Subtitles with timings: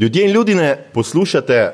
[0.00, 1.72] Ljudje in ljudje, poslušate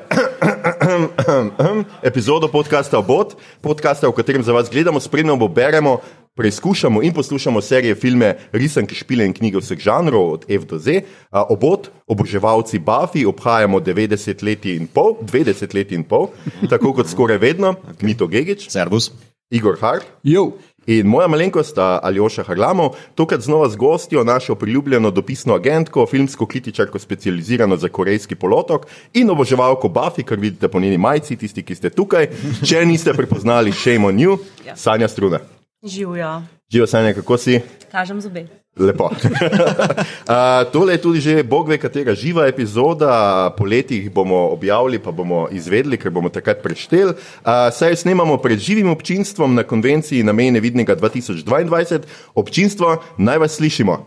[2.09, 5.99] epizodo podcasta Obot, podcasta, v katerem za vas gledamo, spremljamo, beremo,
[6.35, 11.01] preizkušamo in poslušamo serije, filme, risanke, špile in knjige vseh žanrov, od F do Z.
[11.31, 16.27] Obot, oboževalci Buffy, obhajamo 90 let in pol, 20 let in pol,
[16.69, 19.11] tako kot skoraj vedno, Mito Gigič, Servus.
[19.49, 20.03] Igor Hart.
[20.23, 20.51] Jo.
[20.87, 26.99] In moja malenkost, Aljoša Harlamo, tokrat znova z gostjo, našo priljubljeno dopisno agentko, filmsko kritičarko,
[26.99, 31.89] specializirano za korejski polotok in oboževalko Buffy, kar vidite po njeni majici, tisti, ki ste
[31.89, 32.29] tukaj.
[32.63, 34.75] Če niste prepoznali, shame on you, Ja.
[34.75, 35.39] Sanja Struna.
[35.83, 37.59] Živijo, Živijo, Sanja, kako si?
[37.91, 38.47] kažem zobe.
[38.79, 39.09] Lepo.
[39.13, 45.11] uh, tole je tudi že bog ve, katera živa epizoda, po letih bomo objavili, pa
[45.11, 47.11] bomo izvedli, ker bomo takrat prešteli.
[47.11, 52.01] Uh, saj snemamo pred živim občinstvom na konvenciji na meji nevidnega 2022.
[52.35, 54.05] Občinstvo, naj vas slišimo.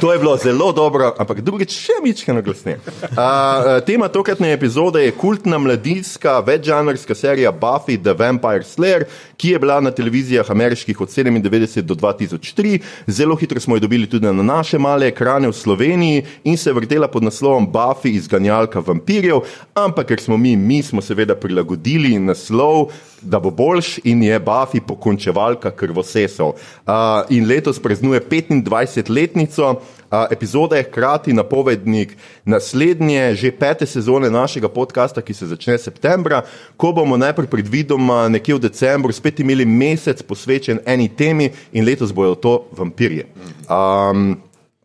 [0.00, 2.76] To je bilo zelo dobro, ampak drugič še mičkano glasneje.
[3.16, 9.06] Uh, tema tokratne epizode je kultna mladinska večžanrska serija Buffy the Vampire Slayer,
[9.40, 12.78] ki je bila na televizijah ameriških od 97 do 2003.
[13.06, 17.08] Zelo hitro smo jo dobili tudi na naše male ekrane v Sloveniji in se vrtela
[17.08, 23.40] pod naslovom Buffy izganjalka vampirjev, ampak ker smo mi, mi smo seveda prilagodili naslov, da
[23.40, 26.48] bo boljš in je Buffy pokončevalka krvosesov.
[26.48, 26.92] Uh,
[27.28, 29.70] in letos praznuje 25-letnico.
[29.70, 36.42] Uh, epizode je hkrati napovednik naslednje, že pete sezone našega podcasta, ki se začne septembra,
[36.76, 42.12] ko bomo najprej predvidoma nekje v decembru spet imeli mesec posvečen eni temi in letos
[42.12, 43.26] bojo to vampirje.
[43.68, 44.36] Um,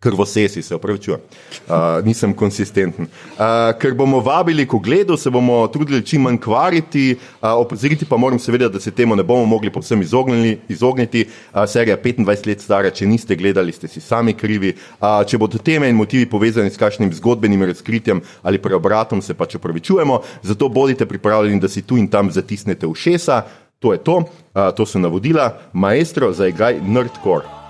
[0.01, 3.05] Krvosesi, se upravičujem, uh, nisem konsistenten.
[3.05, 3.43] Uh,
[3.77, 8.39] ker bomo vabili k ogledu, se bomo trudili čim manj kvariti, uh, opozoriti pa moram
[8.39, 11.27] seveda, da se temu ne bomo mogli povsem izognili, izogniti.
[11.53, 14.73] Uh, serija 25 let stara, če niste gledali, ste si sami krivi.
[14.73, 19.59] Uh, če bodo teme in motivi povezani s kakšnim zgodbenim razkritjem ali preobratom, se pač
[19.61, 20.21] upravičujemo.
[20.41, 23.43] Zato bodite pripravljeni, da si tu in tam zatisnete ušesa.
[23.79, 27.60] To je to, uh, to so navodila, maestro, zaigraj nerdcore.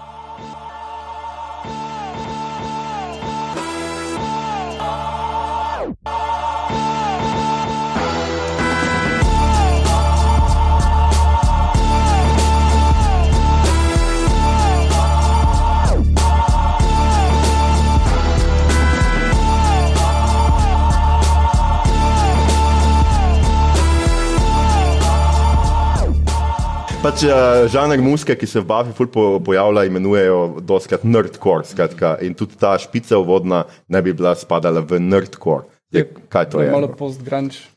[27.12, 31.68] Pač uh, žanr muske, ki se v Buffy ful po, pojavlja, imenujejo doskrat nerdcore.
[31.68, 35.68] Skratka, in tudi ta špica vodna ne bi bila spadala v nerdcore.
[35.92, 36.72] Je, kaj to je?
[36.72, 37.68] Malo post-grunge.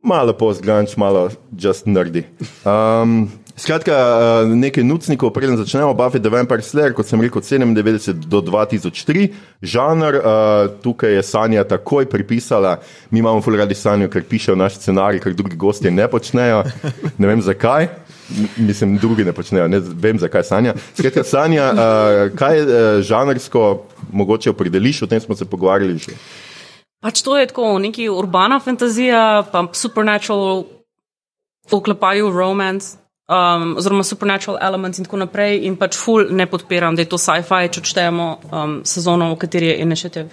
[0.00, 2.24] Malo post-grunge, malo just nerdy.
[2.64, 3.28] Um,
[3.60, 8.24] skratka, uh, nekaj nucnikov, preden začnemo Buffy the Vampire Slayer, kot sem rekel, od 97
[8.24, 9.28] do 2003.
[9.60, 12.78] Žanr, uh, tukaj je Sanja takoj pripisala,
[13.12, 16.64] mi imamo ful radi Sanjo, ker pišejo naš scenarij, ker drugi gostje ne počnejo.
[17.20, 18.01] Ne vem zakaj.
[18.56, 20.74] Mislim, drugi ne počnejo, ne vem, zakaj Sanja.
[20.94, 22.70] Skratka, Sanja, uh, kaj uh,
[23.02, 26.16] žanrsko mogoče opredeliš, o tem smo se pogovarjali že.
[27.02, 30.64] Pač to je tako, neki urbana fantazija, pa supernatural,
[31.70, 35.60] v oklepaju romance, um, oziroma supernatural elements in tako naprej.
[35.66, 39.72] In pač ful ne podpiram, da je to sci-fi, če odštejemo um, sezono, v kateri
[39.72, 40.28] je initiative.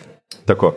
[0.46, 0.76] Tako.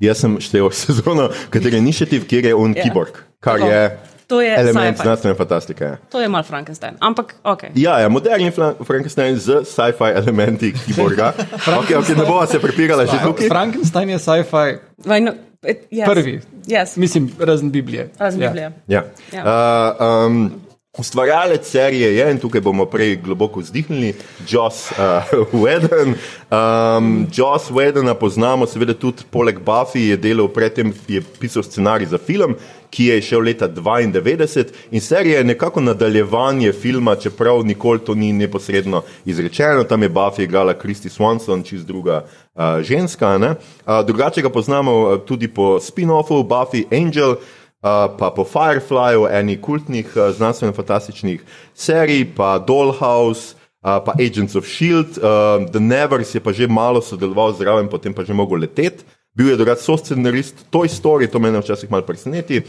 [0.00, 2.84] Jaz sem štel sezono, kateri je initiativ, kjer je on Ja.
[2.84, 3.70] keyboard, kar Tako.
[3.72, 5.02] je, To je element sci-fi.
[5.02, 5.84] znanstvene fantastike.
[5.84, 5.96] ja.
[6.10, 7.62] To je mal Frankenstein, ampak ok.
[7.74, 8.50] Ja, ja, moderni
[8.84, 11.32] Frankenstein z sci-fi elementi keyboarda.
[11.80, 13.48] okay, okay, ne bova se prepirala že tukaj.
[13.48, 14.78] Frankenstein je sci-fi
[15.90, 16.04] yes.
[16.04, 16.40] prvi.
[16.66, 16.96] Yes.
[16.96, 18.10] Mislim, razen Biblije.
[18.18, 18.48] Razen Ja.
[18.48, 18.72] Biblije.
[18.86, 19.04] Ja.
[19.32, 19.42] Ja.
[19.42, 20.52] Uh, um,
[20.98, 24.14] ustvarjalec serije je, in tukaj bomo prej globoko vzdihnili,
[24.48, 24.96] Joss uh,
[25.62, 26.14] Whedon.
[26.50, 32.18] Um, Joss Whedona poznamo, seveda tudi poleg Buffy je delal, predtem je pisal scenarij za
[32.18, 32.56] film,
[32.96, 38.32] ki je šel leta 92 in serija je nekako nadaljevanje filma, čeprav nikoli to ni
[38.32, 39.84] neposredno izrečeno.
[39.84, 42.24] Tam je Buffy igrala Kristi Swanson, čist druga
[42.54, 43.36] uh, ženska.
[43.36, 47.30] Uh, drugače ga poznamo uh, tudi po spin-offu Buffy Angel.
[47.30, 47.38] Uh,
[48.18, 51.40] pa po Fireflyju, eni kultnih uh, znanstveno-fantastičnih
[51.74, 57.00] serij, pa Dollhouse, uh, pa Agents of Shield, uh, The Nevers je pa že malo
[57.00, 59.04] sodeloval zraven, potem pa že mogel leteti.
[59.36, 62.62] Bil je drugač soscenarist Toy Story, to me včasih malo preseneti.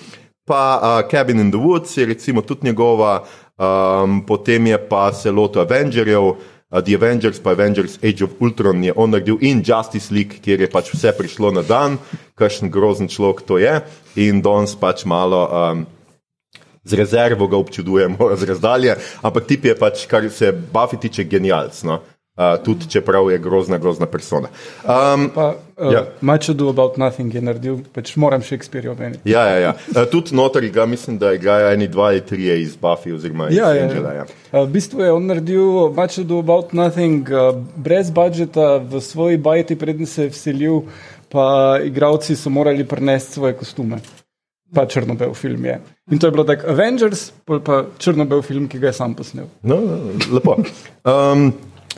[0.48, 3.24] Pa uh, Cabin in the Woods je recimo tudi njegova,
[3.58, 6.36] um, potem je pa se lotil Avengerjev, uh,
[6.84, 10.70] The Avengers, pa Avengers Age of Ultron je on naredil in Justice League, kjer je
[10.72, 11.98] pač vse prišlo na dan,
[12.36, 13.82] kakšen grozen človek to je.
[14.16, 15.86] In danes pač malo um,
[16.84, 21.84] z rezervo ga občudujemo, z razdalje, ampak tip je pač, kar se Buffy tiče, genialc.
[21.84, 22.04] No?
[22.38, 24.48] Uh, tudi čeprav je grozna, grozna persona.
[24.86, 25.48] Um, Pa,
[25.78, 25.92] uh, Ja.
[25.92, 26.06] ja.
[26.22, 29.30] Much ado about nothing je naredil, pač moram Shakespeare omeniti.
[29.30, 29.74] ja, ja, ja.
[29.90, 33.58] Uh, tudi noter igra, mislim, da igrajo eni dva ali trije iz Buffy oziroma iz
[33.58, 34.14] Ja, ja, Angela.
[34.14, 34.18] Ja.
[34.18, 34.26] ja.
[34.62, 39.38] Uh, v bistvu je on naredil Much ado about nothing uh, brez budžeta v svoji
[39.38, 40.82] bajti, preden se je vselil,
[41.30, 43.98] pa igravci so morali prenesti svoje kostume.
[44.76, 45.80] Pa črno-bel film je.
[46.12, 49.46] In to je bilo tako Avengers, pa črno-bel film, ki ga je sam posnel.
[49.64, 49.80] No,
[50.32, 50.58] lepo.
[51.04, 51.54] Um,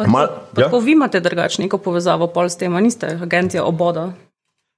[0.07, 0.65] mal, Pa ja?
[0.67, 4.11] Tako vi imate drugačno neko povezavo pol s tem, a niste agencija oboda.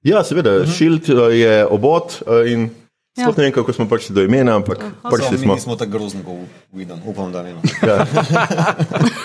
[0.02, 2.70] ja, seveda, Shield uh, je obot uh, in
[3.12, 3.24] Ja.
[3.28, 5.54] sploh ne vem, kako smo prišli do imena, ampak prišli Mi smo.
[5.54, 6.96] nismo tako grozni, kot vidim.
[7.06, 7.52] Upam, da ne.
[7.52, 7.60] no.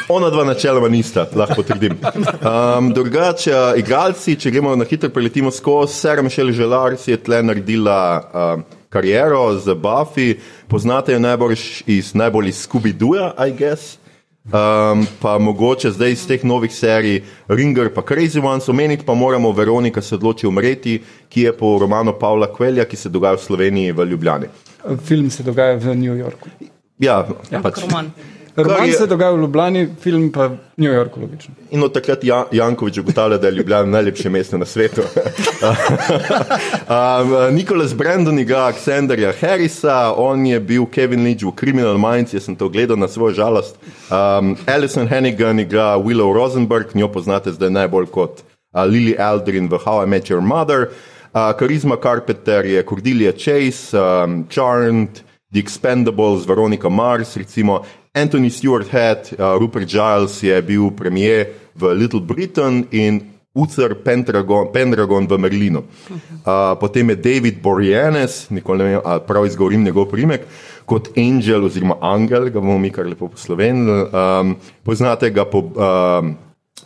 [0.15, 1.95] Ona dva načeloma nista, lahko potrdim.
[1.95, 7.17] Um, drugače, uh, igralci, če gremo na hitro, preletimo skozi, Sarah Michelle Želar si je
[7.17, 7.99] tle naredila
[8.33, 10.35] um, kariero z Buffy,
[10.67, 11.55] poznate jo najbolj
[11.85, 13.97] iz najbolj iz Scooby-Dooja, I guess.
[14.47, 19.51] Um, pa mogoče zdaj iz teh novih serij Ringer pa Crazy Ones, omeniti pa moramo
[19.51, 23.91] Veronika se odloči umreti, ki je po romanu Pavla Kvelja, ki se dogaja v Sloveniji
[23.91, 24.47] v Ljubljani.
[25.03, 26.49] Film se dogaja v New Yorku.
[26.99, 27.27] Ja,
[27.61, 28.11] pač, Roman.
[28.57, 31.53] Roman je- se dogaja v Ljubljani, film pa v New Yorku, logično.
[31.71, 35.01] In od takrat ja, Jankovič ugotavlja, da je Ljubljana najlepše mesto na svetu.
[36.89, 42.43] um, Nikolas Brandon igra Aleksandra Harrisa, on je bil Kevin Lynch v Criminal Minds, jaz
[42.43, 43.75] sem to gledal na svojo žalost.
[44.11, 49.77] Um, Alison Hannigan igra Willow Rosenberg, njo poznate zdaj najbolj kot uh, Lily Aldrin v
[49.85, 50.87] How I Met Your Mother.
[51.33, 55.21] Uh, Karizma Carpenter je Cordelia Chase, um, Charmed,
[55.53, 57.83] The Expendables, Veronica Mars, recimo
[58.17, 63.21] Anthony Stewart Head, uh, Rupert Giles je bil premijer v Little Britain in
[63.53, 65.83] Uther Pendragon, Pendragon v Merlinu.
[66.45, 70.45] Uh, potem je David Boreanaz, nikoli ne vem, ali prav izgovorim njegov primek,
[70.85, 74.09] kot Angel oziroma Angel, ga bomo mi kar lepo poslovenili.
[74.09, 75.65] Um, poznate ga po.
[75.73, 76.35] Um,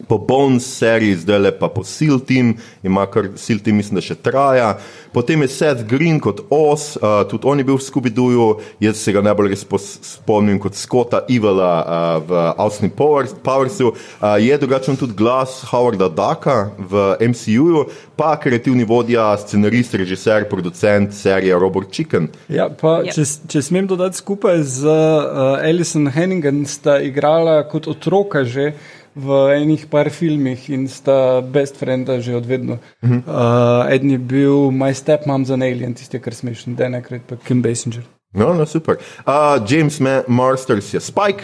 [0.08, 4.04] po Bones seriji, zdaj le pa po Seal Team, ima kar Seal Team, mislim, da
[4.06, 4.78] še traja.
[5.12, 8.46] Potem je Seth Green kot Oz, uh, tudi on je bil v Scooby-Dooju,
[8.80, 9.66] jaz se ga najbolj res
[10.02, 13.92] spomnim kot Scotta Evela uh, v Austin Powers, Powersu.
[13.92, 21.14] Uh, je drugačen tudi glas Howarda Ducka v MCU-ju, pa kreativni vodja, scenarist, režiser, producent
[21.14, 22.30] serije Robot Chicken.
[22.48, 23.12] Ja, pa, Ja.
[23.16, 28.72] če, če smem dodati skupaj z uh, Alison Hennigan, sta igrala kot otroka že
[29.16, 29.28] v
[29.60, 32.78] enih par filmih in sta best frenda že od vedno.
[33.04, 33.22] Uh -huh.
[33.28, 37.62] uh, eden je bil My Stepmom's an Alien, tisti, kar smešen, da enkrat pa Kim
[37.62, 38.04] Basinger.
[38.34, 38.96] No, no, super.
[39.28, 41.44] Uh, James Ma Marsters je Spike.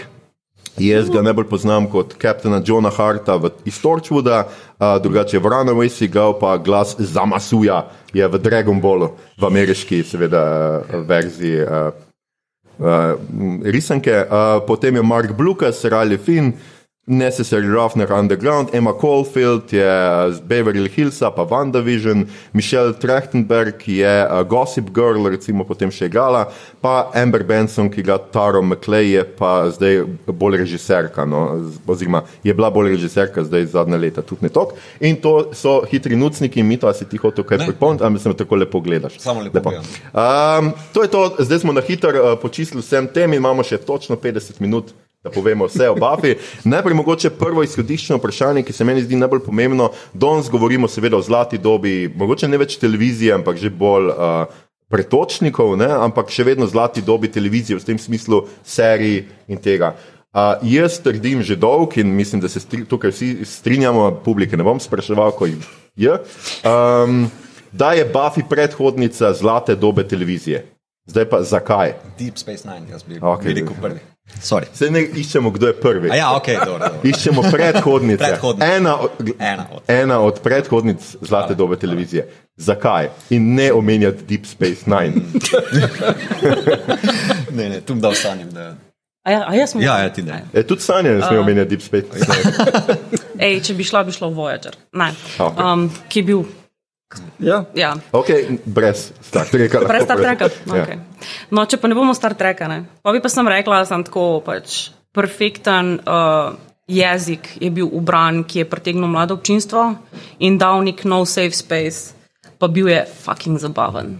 [0.78, 6.40] Jaz ga najbolj poznam kot kapitana Johna Harta iz Torchwooda, uh, drugače v Runaways igal
[6.40, 9.10] pa glas Zamasuja, je v Dragon Ballu,
[9.42, 10.44] v ameriški, seveda,
[10.80, 11.90] uh, verziji uh,
[12.78, 13.18] uh,
[13.66, 14.14] risanke.
[14.22, 16.54] Uh, potem je Mark Blukas, Riley Finn,
[17.08, 19.88] Necessary Roughness Underground, Emma Caulfield je
[20.32, 26.52] z Beverly Hillsa, pa WandaVision, Michelle Trachtenberg je uh, Gossip Girl, recimo potem še igrala,
[26.84, 32.52] pa Amber Benson, ki igra Taro McClay, je pa zdaj bolj režiserka, no, oziroma je
[32.52, 34.76] bila bolj režiserka zdaj zadnja leta, tudi ne tok.
[35.00, 38.36] In to so hitri nucniki, mi to, a si ti hotel kaj pripomniti, ali se
[38.36, 39.16] tako lepo gledaš.
[39.24, 39.88] Samo lepo gledam.
[40.12, 43.80] Um, to je to, zdaj smo na hitro uh, počistili vsem tem in imamo še
[43.80, 44.92] točno 50 minut.
[45.24, 46.36] Da povemo vse o Buffy.
[46.64, 49.90] Najprej mogoče prvo izhodiščno vprašanje, ki se meni zdi najbolj pomembno.
[50.14, 54.46] Danes govorimo seveda o zlati dobi, mogoče ne več televizije, ampak že bolj uh,
[54.94, 55.90] pretočnikov, ne?
[55.90, 59.96] ampak še vedno zlati dobi televizije v tem smislu serij in tega.
[60.38, 64.64] Uh, jaz trdim že dolg in mislim, da se stri, tukaj vsi strinjamo, publike ne
[64.64, 65.66] bom spraševal, ko jih
[65.98, 66.14] je,
[66.62, 67.26] um,
[67.72, 70.62] da je Buffy predhodnica zlate dobe televizije.
[71.10, 71.96] Zdaj pa zakaj?
[72.20, 73.56] Deep Space Nine, jaz bi okay.
[73.56, 74.04] rekel prvi.
[74.42, 74.66] Sorry.
[74.74, 76.12] Se ne iščemo, kdo je prvi.
[76.12, 76.80] A ja, ok, dobro.
[76.80, 77.10] dobro.
[77.10, 78.24] Iščemo predhodnice.
[78.24, 78.76] Predhodnice.
[78.76, 79.84] Ena, od, Ena od.
[79.88, 82.28] ena od predhodnic zlate dobe televizije.
[82.56, 83.10] Zakaj?
[83.30, 85.14] In ne omenjati Deep Space Nine.
[87.58, 88.52] Ne, ne, tu da ostanem.
[88.52, 88.76] Da...
[89.24, 89.82] A ja, a jaz sem.
[89.82, 90.44] Ja, ja, ti ne.
[90.54, 92.98] E, tudi Sanja ne sme omenjati Deep Space Nine.
[93.40, 94.78] Ej, če bi šla, bi šla v Voyager.
[94.94, 95.10] Ne.
[95.40, 95.64] Okej.
[95.64, 96.44] Um, ki je bil.
[97.40, 97.96] Ja, Ja.
[98.12, 98.30] Ok,
[98.66, 99.80] brez Star Treka.
[99.88, 100.50] Brez Star Treka.
[100.66, 100.84] Ja.
[100.84, 101.00] Okay.
[101.52, 102.84] No, če pa ne bomo Star Treka, ne.
[103.02, 106.54] pa bi pa sem rekla, da sem tako pač perfekten uh,
[106.88, 109.96] jezik je bil ubran, ki je pritegnil mlado občinstvo
[110.40, 112.14] in dal nek nov safe space,
[112.60, 114.20] pa bil je fucking zabaven.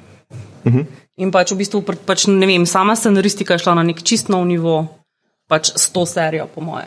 [0.66, 0.86] Uh -huh.
[1.18, 4.46] In pač v bistvu, pač, ne vem, sama scenaristika je šla na nek čist nov
[4.46, 4.88] nivo,
[5.48, 6.86] pač s to serijo, po moje.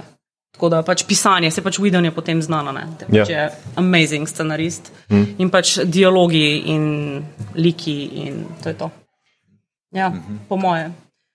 [0.60, 2.82] Tako da pač pisanje, se pač Whedon je potem znano, ne.
[3.08, 3.22] Ja.
[3.22, 3.44] Pač je
[3.80, 4.90] amazing scenarist.
[5.08, 5.38] Mm.
[5.40, 6.84] In pač dialogi in
[7.56, 7.94] liki
[8.26, 8.90] in to je to.
[9.96, 10.38] Ja, mm -hmm.
[10.48, 10.90] po moje.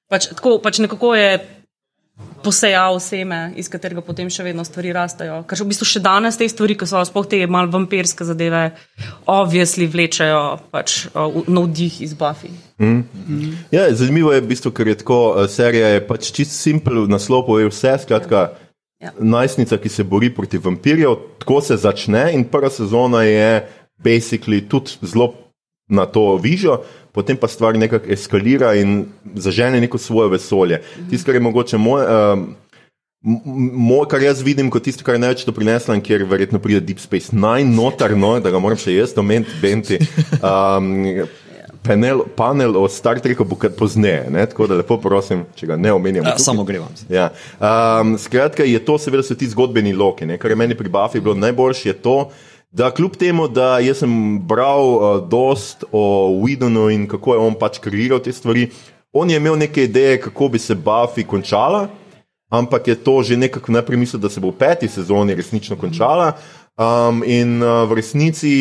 [0.10, 1.40] Pač, tako, pač nekako je
[2.44, 5.44] posejal seme, iz katerega potem še vedno stvari rastejo.
[5.48, 8.72] Ker v bistvu še danes te stvari, ki so sploh te mal vampirske zadeve,
[9.26, 11.08] obvisli vlečejo pač
[11.48, 12.52] navdih iz Buffy.
[13.72, 17.60] Ja, zanimivo je, v bistvu, ker je tako, eh, serija je pač čist simpel, naslov
[17.60, 18.65] je vse, skratka, Ja.
[19.20, 23.68] Najstnica, ki se bori proti vampirjev, tako se začne in prva sezona je
[24.04, 25.34] basically tudi zelo
[25.90, 26.80] na to vižo,
[27.14, 30.82] potem pa stvar nekako eskalira in zažene neko svoje vesolje.
[31.10, 32.06] Tisto, kar je mogoče moj.
[32.06, 32.54] Um,
[33.26, 37.00] Moj, kar jaz vidim kot tisto, kar je največ doprineslo, in kjer verjetno pride Deep
[37.02, 39.98] Space Nine, notarno, da ga moram še jaz omeniti, Benti.
[40.46, 41.26] Um,
[41.86, 44.46] panel, panel o Star Treku bo kar pozneje, ne?
[44.50, 46.28] tako da lepo prosim, če ga ne omenjamo.
[46.30, 46.90] Ja, samo grevam.
[47.10, 47.30] Ja.
[47.60, 50.26] Um, skratka, je to seveda so ti zgodbeni loki.
[50.26, 50.40] Ne?
[50.42, 52.18] Kar je meni pri Buffy bilo najboljše, je to,
[52.76, 56.04] da kljub temu, da jaz sem bral uh, dost o
[56.44, 58.68] Widonu in kako je on pač kreiral te stvari,
[59.16, 61.88] on je imel neke ideje, kako bi se Buffy končala,
[62.52, 66.34] ampak je to že nekako najprej mislil, da se bo v peti sezoni resnično končala.
[66.76, 68.52] Um, in uh, v resnici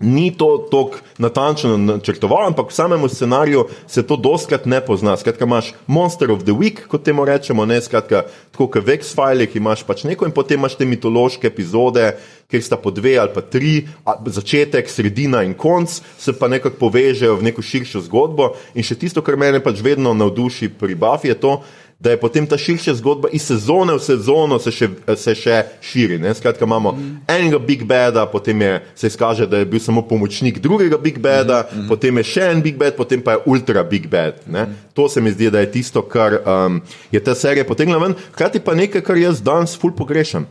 [0.00, 5.16] ni to tako natančno načrtoval, ampak v samem scenariju se to doskrat ne pozna.
[5.16, 9.56] Skratka, imaš Monster of the Week, kot temu rečemo, ne skratka, tako kot v X-Filih
[9.56, 12.12] imaš pač neko in potem imaš te mitološke epizode,
[12.48, 13.88] kjer sta po dve ali pa tri,
[14.26, 18.54] začetek, sredina in konc, se pa nekako povežejo v neko širšo zgodbo.
[18.74, 21.58] In še tisto, kar mene pač vedno navduši pri Buffy, je to,
[22.00, 26.18] da je potem ta širša zgodba iz sezone v sezono se še, se še širi.
[26.22, 26.30] Ne?
[26.34, 27.16] Skratka, imamo mm.
[27.28, 31.64] enega Big Bada, potem je, se izkaže, da je bil samo pomočnik drugega Big Bada,
[31.66, 31.88] mm -hmm.
[31.88, 34.06] potem je še en Big Bad, potem pa je Ultra Big.
[34.46, 34.64] Ne?
[34.64, 34.74] Mm.
[34.94, 38.60] To se mi zdi, da je tisto, kar um, je ta serija potegnila ven, hkrati
[38.60, 40.46] pa nekaj, kar jaz danes ful pogrešam.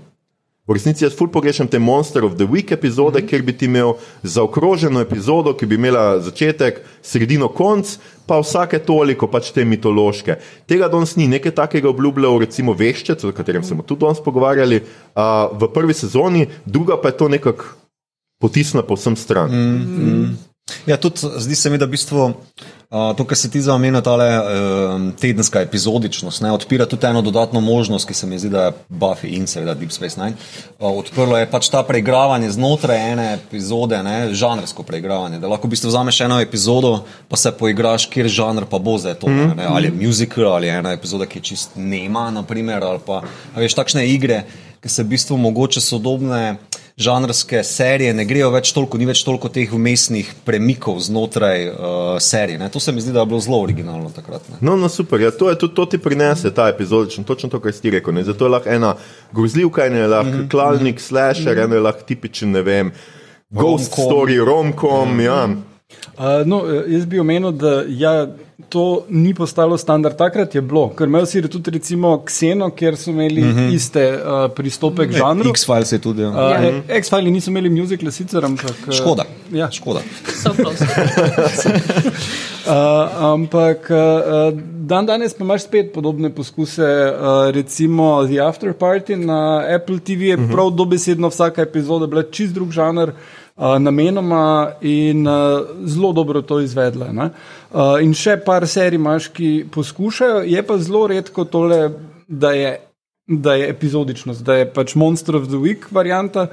[0.68, 3.30] V resnici jaz ful pogrešam te Monster of the Week epizode, mm -hmm.
[3.30, 3.94] kjer bi ti imel
[4.24, 10.36] zaokroženo epizodo, ki bi imela začetek, sredino, konc, pa vsake toliko pač te mitološke.
[10.66, 15.60] Tega danes ni, nekaj takega obljubljal, recimo Veščec, o katerem smo tudi danes pogovarjali, uh,
[15.60, 17.64] v prvi sezoni, druga pa je to nekako
[18.42, 19.52] potisnila povsem stran.
[19.52, 20.38] Mm.
[20.86, 22.34] Ja, tudi zdi se mi, da v bistvu uh,
[23.18, 24.24] to, kar se ti zamenja, ta uh,
[25.20, 29.32] tedenska epizodičnost, ne, odpira tudi eno dodatno možnost, ki se mi zdi, da je Buffy
[29.38, 30.36] in seveda Deep Space Nine.
[30.80, 35.40] Uh, odprlo je pač ta preigravanje znotraj ene epizode, ne, žanrsko preigravanje.
[35.40, 36.94] Da lahko v bistvu vzameš eno epizodo,
[37.28, 39.32] pa se poigraš, kjer žanr pa bo za to.
[39.32, 43.00] Ne, ne, ali je musical, ali je ena epizoda, ki je čist nema, naprimer, ali
[43.06, 43.24] pa
[43.56, 44.44] a veš takšne igre,
[44.84, 46.58] ki se v bistvu mogoče sodobne
[46.98, 51.76] žanrske serije ne grejo več toliko, ni več toliko teh umestnih premikov znotraj uh,
[52.22, 52.58] serije.
[52.58, 52.70] Ne.
[52.74, 54.50] To se mi zdi, da je bilo zelo originalno takrat.
[54.50, 54.58] Ne.
[54.62, 57.74] No, no, super, ja, to, je, to, to ti prinese ta epizodičen, točno to, kar
[57.74, 58.18] si ti rekel.
[58.18, 58.26] Ne?
[58.26, 58.96] Zato je lahko ena
[59.32, 60.50] grozljivka, ena je lahko mm -hmm.
[60.50, 61.64] klalnik, slasher, mm -hmm.
[61.64, 62.92] ena je lahko tipičen, ne vem,
[63.50, 64.06] ghost Rom-com.
[64.06, 65.14] story, romkom.
[65.14, 65.26] Mm -hmm.
[65.26, 65.77] ja.
[66.18, 68.28] Uh, no, jaz bi omenil, da ja,
[68.70, 70.18] to ni postalo standard.
[70.18, 73.76] Takrat je bilo, ker imel si tudi recimo Kseno, kjer so imeli mm -hmm.
[73.76, 75.50] iste uh, pristope k žanru.
[75.50, 76.22] X-Files je tudi.
[76.22, 76.30] Ja.
[76.30, 76.98] Uh, ja.
[76.98, 78.76] X-Fili niso imeli muzikla sicer, ampak.
[78.88, 79.24] Uh, Škoda.
[79.52, 79.72] Ja.
[79.72, 80.00] Škoda.
[80.44, 80.86] So close.
[82.68, 89.16] Uh, ampak uh, dan danes pa imaš spet podobne poskuse, uh, recimo The After Party
[89.16, 90.52] na Apple TV je uh -huh.
[90.52, 93.12] prav dobesedno vsaka epizoda bila čist drug žanr.
[93.58, 97.12] Uh, namenoma in uh, zelo dobro to izvedla.
[97.12, 97.30] ne.
[97.72, 101.90] Uh, in še par serij imaš, ki poskušajo, je pa zelo redko tole,
[102.28, 102.76] da je,
[103.28, 106.48] da je epizodičnost, da je pač Monster of the Week varianta.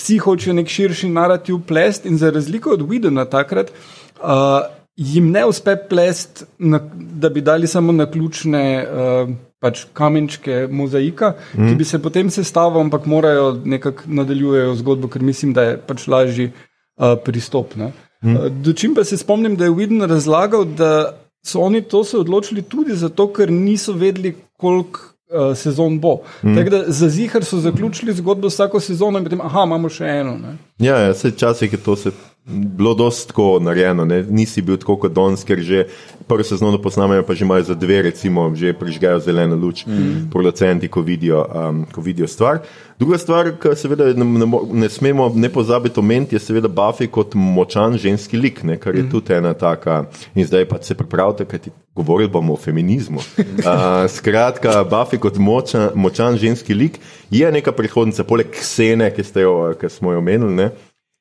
[0.00, 3.68] Vsi hočejo nek širši narativ plest, in za razliko od Widena takrat.
[4.16, 4.64] Uh,
[5.00, 9.30] Jim ne uspe plest, na, da bi dali samo na ključne uh,
[9.60, 11.68] pač kamenčke mozaika, mm.
[11.68, 16.04] ki bi se potem sestavili, ampak morajo nekako nadaljujejo zgodbo, ker mislim, da je pač
[16.08, 17.76] lažji uh, pristop.
[17.76, 17.92] ne.
[18.24, 18.36] Mhm.
[18.36, 21.16] Uh, Dočim pa se spomnim, da je Widen razlagal, da
[21.46, 26.18] so oni to se odločili tudi zato, ker niso vedeli, koliko uh, sezon bo.
[26.42, 26.56] Mm.
[26.56, 30.36] Tako da za zihar so zaključili zgodbo vsako sezono in potem, aha, imamo še eno.
[30.36, 30.58] Ne.
[30.78, 32.12] Ja, ja vse časih je to se
[32.44, 34.22] bilo dosti tako narejeno, ne?
[34.22, 35.84] nisi bil tako kot danes, ker že
[36.28, 40.30] prvo sezono posnamejo, pa že imajo za dve, recimo, že prižgajo zeleno luč, mm.
[40.32, 42.62] producenti, ko vidijo, um, ko vidijo stvar.
[42.98, 47.34] Druga stvar, ki seveda ne, ne, ne smemo ne pozabiti omeniti, je seveda Buffy kot
[47.34, 48.78] močan ženski lik, ne?
[48.78, 49.10] kar je mm.
[49.10, 50.04] tudi ena taka,
[50.34, 53.18] in zdaj pa se pripravite, kaj ti govorili bomo o feminizmu.
[53.40, 59.44] Uh, skratka, Buffy kot močan, močan ženski lik je neka prihodnica, poleg Ksene, ki, ste
[59.44, 60.70] jo, ki smo jo omenili, ne?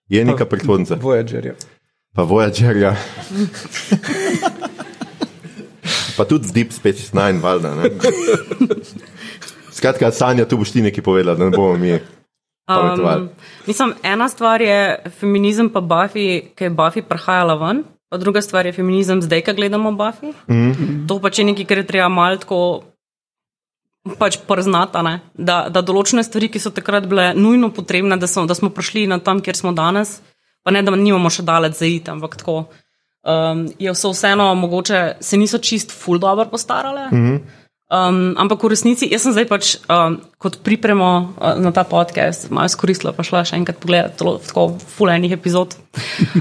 [0.09, 0.95] Je neka prihodnica.
[0.95, 1.53] Voyagerja.
[2.15, 2.95] Pa Voyagerja.
[6.17, 7.75] pa tudi z Deep Space Nine, valjda.
[7.75, 7.89] ne.
[9.71, 11.99] Skratka, Sanja, tu boš ti nekaj povedala, da ne bomo mi.
[12.69, 13.29] Um,
[13.67, 17.83] mislim, ena stvar je feminizem, pa Buffy, ki je Buffy prihajala ven.
[18.09, 20.33] Pa druga stvar je feminizem, zdaj, ko gledamo Buffy.
[20.49, 21.07] Mm -hmm.
[21.07, 22.83] To pač je nekaj, kar je treba malo tako
[24.19, 28.45] pač priznati, ne, da, da določene stvari, ki so takrat bile nujno potrebne, da, so,
[28.47, 30.19] da smo prišli na tam, kjer smo danes,
[30.63, 32.63] pa ne da nimamo še daleč zaiti, ampak tako.
[33.29, 37.09] Um, je vse vseeno, mogoče se niso čist ful dobro postarale.
[37.11, 37.39] Mm -hmm.
[37.89, 42.45] Um, ampak v resnici, jaz sem zdaj pač um, kot pripremo uh, na ta podcast,
[42.53, 45.73] malo izkoristila, pa šla še enkrat pogledati tolo, tako fulejnih epizod.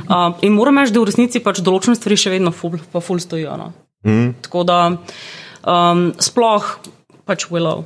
[0.08, 3.20] Um, in moram reči, da v resnici pač določene stvari še vedno ful, pa ful
[3.20, 3.56] stojijo.
[3.56, 3.72] No.
[4.04, 4.34] Mm.
[4.44, 6.64] Tako da um, sploh
[7.28, 7.85] pač Willow.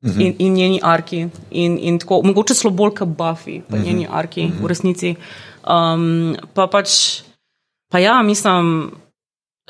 [0.00, 0.20] Mm -hmm.
[0.20, 3.84] in, in njeni arki, in, in tako, mogoče celo bolj kot Buffy, pa mm -hmm.
[3.84, 4.62] njeni arki mm -hmm.
[4.62, 5.14] v resnici.
[5.66, 6.88] Um, pa pač,
[7.92, 8.90] pa ja, mislim,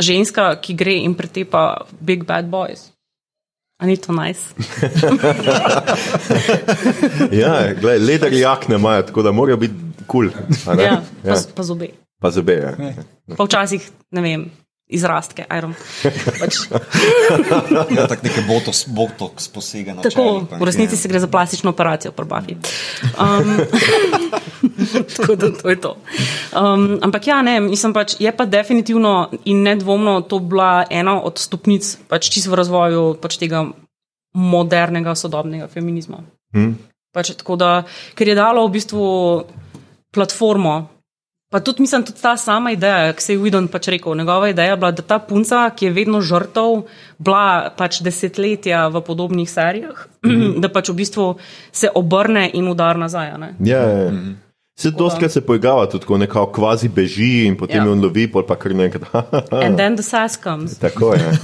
[0.00, 2.90] ženska, ki gre in pretepa Big Bad Boys.
[3.80, 4.54] Ali ni to najs?
[4.56, 5.06] Nice?
[7.42, 9.74] ja, gledaj, leder jakne imajo, tako da morajo biti
[10.06, 10.28] kul.
[10.30, 11.36] Cool, ja, pa, ja.
[11.54, 11.88] pa zobe.
[12.20, 12.92] Pa zobe, ja.
[13.36, 14.50] Pa včasih, ne vem,
[14.90, 15.74] izrastke, ajrom.
[16.40, 16.58] Pač.
[17.96, 21.00] ja, tako neke botox, botox posega na Tako, v resnici ja.
[21.00, 22.56] se gre za plastično operacijo, prbavi.
[23.14, 23.56] Um,
[25.16, 25.96] tako da to je to.
[26.52, 31.38] Um, ampak ja, ne, mislim pač, je pa definitivno in nedvomno to bila ena od
[31.38, 33.64] stopnic pač čisto v razvoju pač tega
[34.34, 36.24] modernega, sodobnega feminizma.
[36.54, 36.78] Hmm.
[37.14, 37.82] Pač, da,
[38.14, 39.06] ker je dalo v bistvu
[40.14, 40.99] platformo
[41.50, 44.70] Pa tudi, mislim, tudi ta sama ideja, ki se je Widon pač rekel, njegova ideja
[44.70, 46.84] je bila, da ta punca, ki je vedno žrtev,
[47.18, 50.60] bila pač desetletja v podobnih serijah, mm -hmm.
[50.62, 51.34] da pač v bistvu
[51.72, 53.28] se obrne in udar nazaj.
[53.28, 54.10] Ja, ja, ja.
[54.10, 54.34] Mm -hmm.
[54.80, 57.92] Se skrat se pojgava, tudi ko nekako kvazi beži in potem ja.
[57.92, 59.00] on lovi, pol pa kar nekaj.
[59.66, 60.78] And then the sass comes.
[60.78, 61.38] Tako je.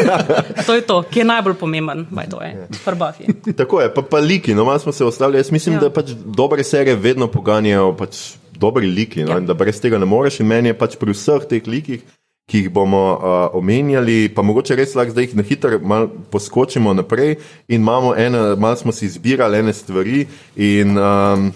[0.66, 3.24] to je to, ki je najbolj pomemben, baj to je, prbafi.
[3.56, 5.38] Tako je, pa, pa liki, no malo smo se ostali.
[5.38, 5.80] Jaz mislim, ja.
[5.80, 9.40] da pač dobre serije vedno poganjajo pač dobri liki no, ja.
[9.40, 10.40] da brez tega ne moreš.
[10.40, 12.04] In meni je pač pri vseh teh likih,
[12.50, 15.78] ki jih bomo uh, omenjali, pa mogoče res lahko zdaj na hitro
[16.32, 17.36] poskočimo naprej
[17.68, 20.26] in imamo eno, malo smo si izbirali ene stvari.
[20.56, 21.50] In um,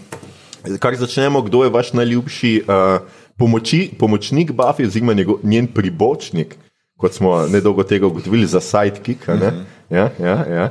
[0.78, 3.02] kar začnemo, kdo je vaš najljubši uh,
[3.37, 6.57] pomoči, pomočnik Buffy, oziroma njen pribočnik.
[6.96, 9.26] Kot smo nedolgo tega ugotovili za sidekick.
[9.28, 9.62] Mm -hmm.
[9.90, 10.70] ja, ja, ja.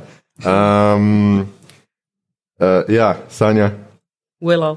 [0.96, 1.46] Um, uh,
[2.88, 3.70] ja, Sanja.
[4.40, 4.76] Willow.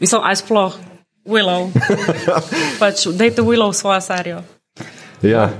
[0.00, 0.74] Mislim, aj sploh,
[1.26, 1.70] Willow.
[2.80, 4.42] pač, dajte Willow svojo serijo.
[5.22, 5.50] Ja.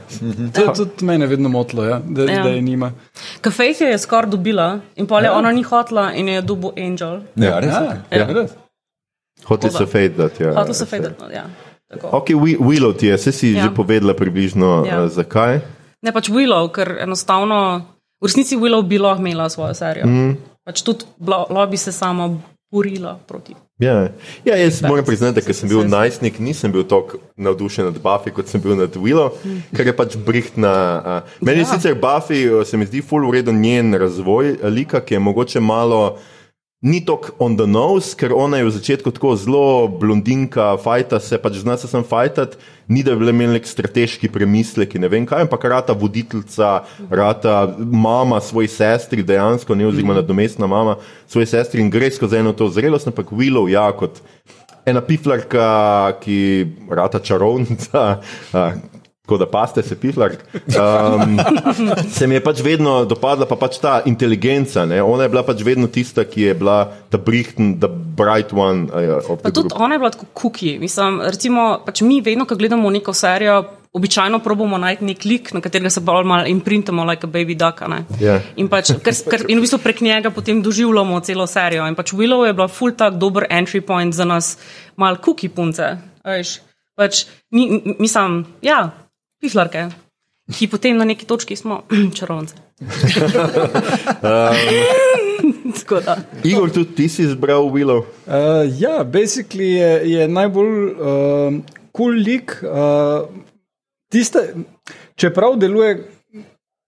[0.53, 2.43] To je tudi mene vedno motilo, ja, da, ja.
[2.43, 2.93] da je nima.
[3.41, 5.33] Kafejf je skoraj dobila in pa je ja.
[5.33, 7.21] ona ni hotla in je dobil Angel.
[7.37, 7.73] Ja, res.
[7.73, 8.29] Ja, ja.
[8.29, 8.47] ja.
[9.45, 10.41] Hoteli so fejdat.
[10.41, 10.53] Ja.
[10.55, 11.47] Hoteli so fejdat, ja.
[12.03, 12.29] Ok,
[12.61, 13.63] Willow ti je, se si ja.
[13.63, 15.05] že povedala približno ja.
[15.05, 15.61] uh, zakaj?
[16.03, 17.87] Ne pač Willow, ker enostavno,
[18.21, 20.07] v resnici Willow bi lahko imela svojo serijo.
[20.07, 20.37] Mm.
[20.65, 21.05] Pač tudi
[21.71, 22.41] bi se samo
[22.73, 23.55] borila proti.
[23.79, 24.09] Ja,
[24.45, 24.91] ja jaz Bad.
[24.91, 28.77] moram priznati, da sem bil najstnik, nisem bil tako navdušen nad Buffy, kot sem bil
[28.79, 29.35] nad Willow,
[29.75, 30.75] ker je pač brihtna.
[31.03, 31.73] Uh, meni ja.
[31.73, 36.19] sicer Buffy se mi zdi full uredu njen razvoj, lika, ki je mogoče malo
[36.85, 41.39] ni tako on the nose, ker ona je v začetku tako zelo blondinka, fajta se,
[41.41, 42.59] pač zna se sem fajtat,
[42.93, 46.75] ni da bi imel nek strateški premislek, ne vem kaj, ampak rata voditeljica,
[47.09, 52.53] rata mama svoji sestri, dejansko ne oziroma nadomestna mama svoji sestri in gre skozi eno
[52.53, 54.21] to zrelost, ampak Willow, ja, kot
[54.85, 56.37] ena piflarka, ki
[56.93, 58.05] rata čarovnica.
[59.25, 60.33] Tako da paste se piflar.
[60.53, 61.39] Um,
[62.17, 64.83] se mi je pač vedno dopadla pa pač ta inteligenca.
[64.85, 64.99] Ne?
[65.03, 66.75] Ona je bila pač vedno tista, ki je bila
[67.09, 68.85] ta brihten, ta bright one.
[68.93, 70.75] Uh, tudi ona je bila tako kuki.
[70.79, 73.63] Mislim, recimo, pač mi vedno, ko gledamo neko serijo,
[73.97, 77.81] običajno probujemo najti nek lik, na katerega se bolj malo imprintamo, like a baby duck.
[77.81, 78.21] Yeah.
[78.21, 78.35] Ja.
[78.61, 81.87] In, pač, ker, ker, in v bistvu prek njega potem doživljamo celo serijo.
[81.89, 84.59] In pač Willow je bila full tak dober entry point za nas,
[85.01, 85.95] mal kuki punce.
[86.95, 87.25] Pač,
[87.57, 88.83] ni, mislim, ja
[89.45, 89.89] piflarke,
[90.53, 91.83] ki potem na neki točki smo
[92.17, 92.57] čarovnice.
[94.25, 94.57] um,
[96.45, 98.05] Igor, tudi ti si izbral Willow.
[98.27, 101.61] Uh, ja, basically je, je najbolj uh,
[101.97, 102.59] cool lik.
[102.63, 103.29] Uh,
[104.13, 104.55] tiste,
[105.17, 106.11] čeprav deluje.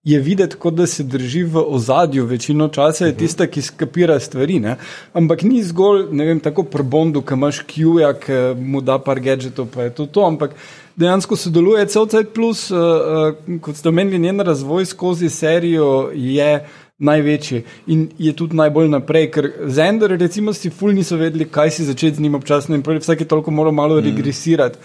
[0.07, 4.61] Je videti, kot da se drži v ozadju, večino časa je tista, ki skapira stvari.
[4.63, 4.77] Ne?
[5.11, 9.67] Ampak ni zgolj, ne vem, tako prbondu, ki imaš Q-ja, ki mu da par gadgetov,
[9.73, 10.23] pa je to to.
[10.23, 10.55] Ampak
[10.97, 17.63] dejansko sodeluje cel plus, uh, uh, kot ste omenili, njen razvoj skozi serijo je največji
[17.87, 22.17] in je tudi najbolj naprej, ker Zender, recimo, si ful niso vedeli, kaj si začeti
[22.17, 24.05] z njim občasno in pravi, vsake toliko mora malo mm.
[24.05, 24.79] regresirati.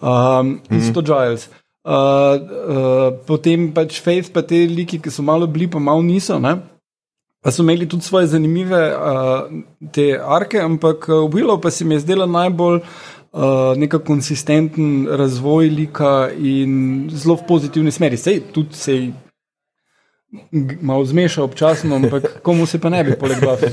[0.00, 0.80] Um, mm.
[0.90, 1.48] sto Giles.
[1.86, 6.38] Uh, uh, potem pač Faith, pa te liki, ki so malo bili, pa malo niso.
[6.38, 6.56] Ne?
[7.42, 9.50] Pa so imeli tudi svoje zanimive uh,
[9.92, 15.68] te arke, ampak Willow pa se mi je zdela najbolj uh, uh, neka konsistenten razvoj
[15.68, 18.16] lika in zelo v pozitivni smeri.
[18.16, 19.25] Sej tudi sej.
[20.80, 23.66] Malo zmeša občasno, ampak komu se pa ne bi poleg Buffy.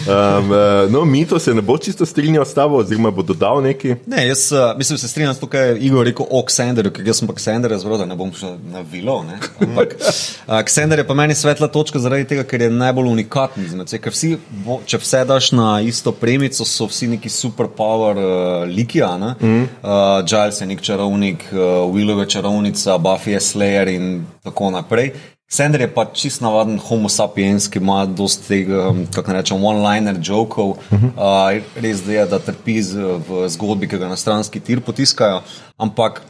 [0.00, 3.94] Um, uh, no, Mito se ne bo čisto strinjal s tabo, oziroma bo dodal nekaj.
[4.06, 7.06] Ne, jaz uh, mislim, se strinjam s to, kar je Igor rekel o Ksenderju, ker
[7.06, 9.20] jaz sem pa Ksender razbral, da ne bom šel na vilo.
[9.28, 9.38] Ne?
[9.60, 13.24] Ampak uh, Ksender je pa meni svetla točka zaradi tega, ker je najbolj
[13.66, 14.00] izmed vseh.
[14.02, 14.32] Ker vsi,
[14.64, 19.34] bo, če vse daš na isto premico, so vsi neki superpower uh, liki, a ne?
[19.40, 19.68] Mm.
[19.82, 25.12] Uh, Giles je nek čarovnik, uh, Willow je čarovnica, Buffy je Slayer in tako naprej.
[25.50, 30.20] Sender je pa čist navaden homo sapiens, ki ima dosti tega, um, kako rečem, one-liner
[30.22, 30.76] jokov.
[30.94, 35.42] Uh, res da je, da trpi z, v zgodbi, ki ga na stranski tir potiskajo.
[35.74, 36.22] Ampak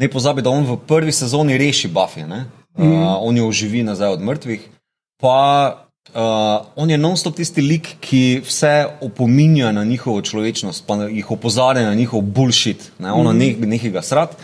[0.00, 2.24] ne pozabi, da on v prvi sezoni reši Buffy.
[2.24, 2.46] ne.
[2.72, 4.64] Uh, on jo oživi nazaj od mrtvih.
[5.20, 5.38] Pa
[6.14, 11.84] uh, on je non-stop tisti lik, ki vse opominja na njihovo človečnost, pa jih opozarja
[11.86, 12.88] na njihov bullshit.
[12.98, 13.12] Ne?
[13.12, 13.38] Ono mm.
[13.38, 14.36] ne, nekega srat.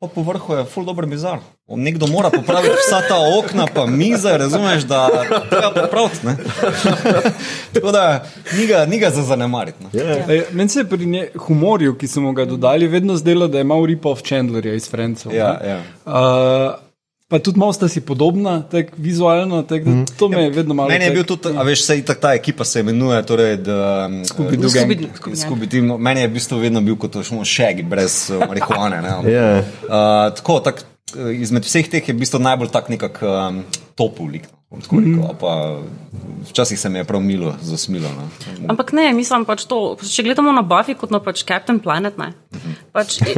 [0.00, 1.38] Pa po vrhu je full dobro bizar.
[1.68, 5.08] Nekdo mora popraviti vsa ta okna, pa mize, razumeš, da
[5.50, 6.26] treba popraviti.
[6.26, 6.36] ne.
[7.74, 8.24] Tako da
[8.58, 9.84] ni ga, ni ga za zanemariti.
[9.84, 9.90] no.
[10.28, 13.58] Ej, Meni se je pri nje, humorju, ki smo mu ga dodali, vedno zdelo, da
[13.58, 15.34] je malo rip-off Chandlerja iz Francov.
[15.34, 15.82] Ja, ja.
[16.06, 16.85] Uh,
[17.28, 20.88] pa tudi malo sta si podobna, tako vizualno, tak, da, to me je vedno malo.
[20.88, 24.70] Meni je bil tudi, a veš, sej tak ta ekipa se imenuje, torej, da Scooby-Doo
[24.70, 24.90] gang.
[24.90, 25.36] Scooby- Scooby- ja.
[25.36, 25.90] Scooby Team.
[25.98, 29.02] Meni je v bistvu vedno bil kot šegi brez uh, marihuane.
[29.02, 29.32] ne.
[29.32, 29.58] Ja.
[29.58, 30.84] Uh, tako, tak,
[31.18, 33.64] uh, izmed vseh teh je v bistvu najbolj tak nekak um,
[33.98, 34.30] topul
[34.80, 35.52] rekel, a Pa,
[36.48, 38.08] včasih se mi je prav milo zasmilo.
[38.08, 38.28] No.
[38.68, 39.96] Ampak ne, mislim pač to.
[40.00, 42.32] Če gledamo na Buffy kot na pač Captain Planet, ne.
[42.92, 43.34] Pač, je,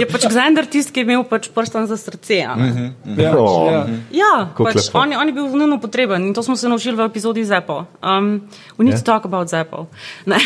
[0.00, 2.40] je pač Xander tisti, ki je imel pač prstan za srce.
[2.46, 2.92] a ne.
[3.16, 3.68] Ja, Oh.
[3.70, 3.82] ja.
[4.10, 4.98] Ja, Kako pač lepo.
[4.98, 7.84] on, on je bil nujno potreben in to smo se naučili v epizodi Zepo.
[8.02, 9.02] Um, we need yeah.
[9.02, 9.86] to talk about Zepo.
[10.26, 10.38] Ne.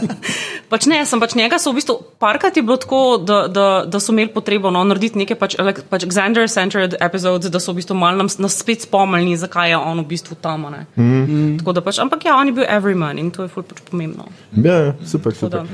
[0.72, 4.00] pač ne, sem pač njega, so v bistvu parkrat je bilo tako, da, da, da
[4.00, 5.56] so imeli potrebo no, narediti neke pač,
[5.90, 10.00] pač Xander-centered episodes, da so v bistvu malo nam, nas spet spomnili, zakaj je on
[10.00, 10.62] v bistvu tam.
[10.96, 11.58] Mm.
[11.58, 14.24] Tako da pač, ampak ja, on je bil everyman in to je ful pač pomembno.
[14.52, 15.60] Ja, super, Tako super.
[15.60, 15.66] da-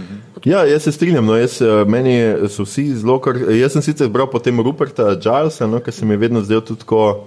[0.45, 1.27] Ja, jaz se strinjam.
[1.27, 2.15] No, jaz, eh, meni
[2.49, 6.15] so vsi zelo, kar, jaz sem sicer bral potem Ruperta Gilesa, no, ker se mi
[6.15, 7.27] je vedno zdel tudi tako.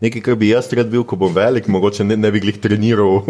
[0.00, 3.22] Nekaj, kar bi jaz rad bil, ko bom velik, mogoče ne, ne bi glih treniral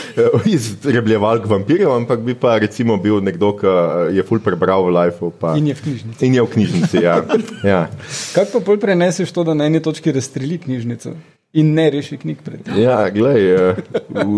[0.46, 3.66] izrebljevalk vampirjev, ampak bi pa recimo bil nekdo, ki
[4.14, 5.32] je ful prebral v Lifeu.
[5.32, 6.26] Pa, In je v knjižnici.
[6.26, 6.96] in je v knjižnici.
[7.02, 7.16] Ja.
[7.64, 7.90] Ja.
[8.34, 11.14] Kako pa bolj preneseš to, da na eni točki razstreli knjižnico
[11.52, 12.78] in ne reši knjig pred tem?
[12.78, 13.80] Ja, glej, eh,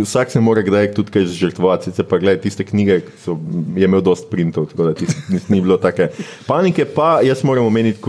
[0.03, 1.91] vsak se mora kdaj tudi kaj žrtvovati.
[1.91, 3.37] Sicer pa gledaj, tiste knjige so,
[3.77, 5.19] je imel dost printov, tako da tist,
[5.53, 6.09] ni bilo take
[6.47, 6.85] panike.
[6.85, 8.01] Pa jaz moram omeniti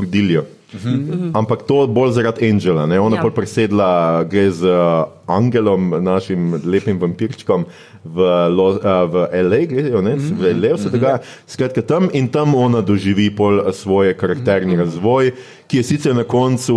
[0.74, 1.32] Kordilijo.
[1.34, 2.86] Ampak to bolj zaradi Angela.
[2.86, 3.00] Ne?
[3.00, 3.20] Ona Ja.
[3.20, 3.24] ja.
[3.24, 7.66] bolj presedla, gre z uh, Angelom, našim lepim vampirčkom
[8.04, 10.16] v, Lo, uh, v L.A., gledajo, ne?
[10.18, 10.78] v L.A.
[10.78, 11.22] se dogaja.
[11.48, 15.32] Skratka, tam in tam ona doživi pol svoj karakterni razvoj,
[15.68, 16.76] ki je sicer na koncu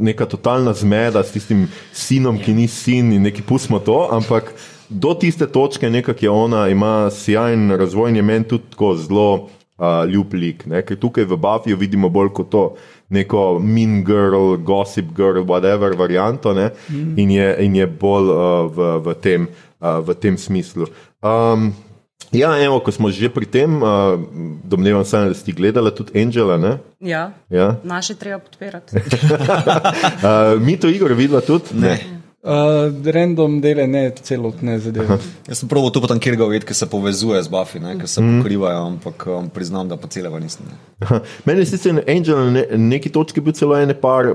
[0.00, 4.52] neka totalna zmeda s tistim sinom, ki ni sin in neki pustimo to, ampak
[4.90, 9.32] do tiste točke nekako je ona, ima sjajen razvoj in je meni tudi tako zelo
[9.80, 10.66] uh, ljub lik.
[10.66, 10.82] Ne?
[10.82, 12.64] Ker tukaj v Buffyju vidimo bolj kot to
[13.10, 16.70] neko mean girl, gossip girl, whatever varianto ne?
[17.16, 19.48] in, je, in je bolj uh, v, v, tem,
[19.82, 20.86] uh, v tem smislu.
[21.22, 21.72] Um,
[22.30, 24.14] ja, evo, ko smo že pri tem, uh,
[24.64, 26.56] domnevam se, da si gledala tudi Angela.
[26.56, 26.78] Ne?
[27.00, 27.76] Ja, Ja.
[27.84, 28.96] naše treba podpirati.
[30.20, 31.74] Uh, mi to igro videla tudi?
[31.74, 32.19] Ne.
[32.40, 35.18] Uh, random dele, ne celotne zadeve.
[35.48, 38.22] Jaz sem prav tu kjer ga videti, ki se povezuje z Buffy, ne, ki se
[38.22, 38.38] mm.
[38.38, 40.70] pokrivajo, ampak um, priznam, da pa celega nisem.
[41.44, 44.32] Meni je sicer Angel na ne, neki točki bil celo ene par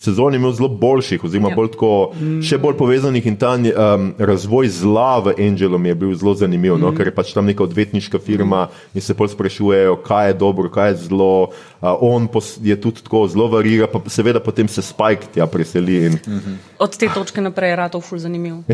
[0.00, 1.56] sezon imel zelo boljših, oziroma Ja.
[1.56, 6.14] bolj tako, še bolj povezanih in ta um, razvoj zla v Angelu mi je bil
[6.16, 6.80] zelo zanimiv, mm.
[6.80, 10.70] no, ker je pač tam neka odvetniška firma in se bolj sprašujejo, kaj je dobro,
[10.72, 11.50] kaj je zlo.
[11.80, 15.96] Uh, on pos, je tudi tako zelo varira, pa seveda potem se Spike tja preseli.
[16.08, 16.18] In,
[16.80, 18.64] Od te točke naprej je ratov ful zanimiv.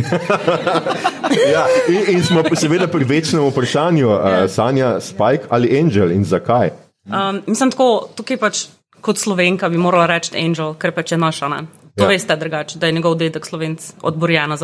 [1.54, 6.70] ja, in, in smo seveda pri večnem vprašanju, uh, Sanja, Spike ali Angel in zakaj.
[7.06, 8.66] Um, mislim, tako, tukaj pač
[9.06, 11.48] kot slovenka bi morala reči Angel, ker pač je naša.
[11.48, 11.60] Ne?
[11.96, 12.08] To Ja.
[12.10, 14.58] veste drugače, da je njegov dedek slovenc od Borjana.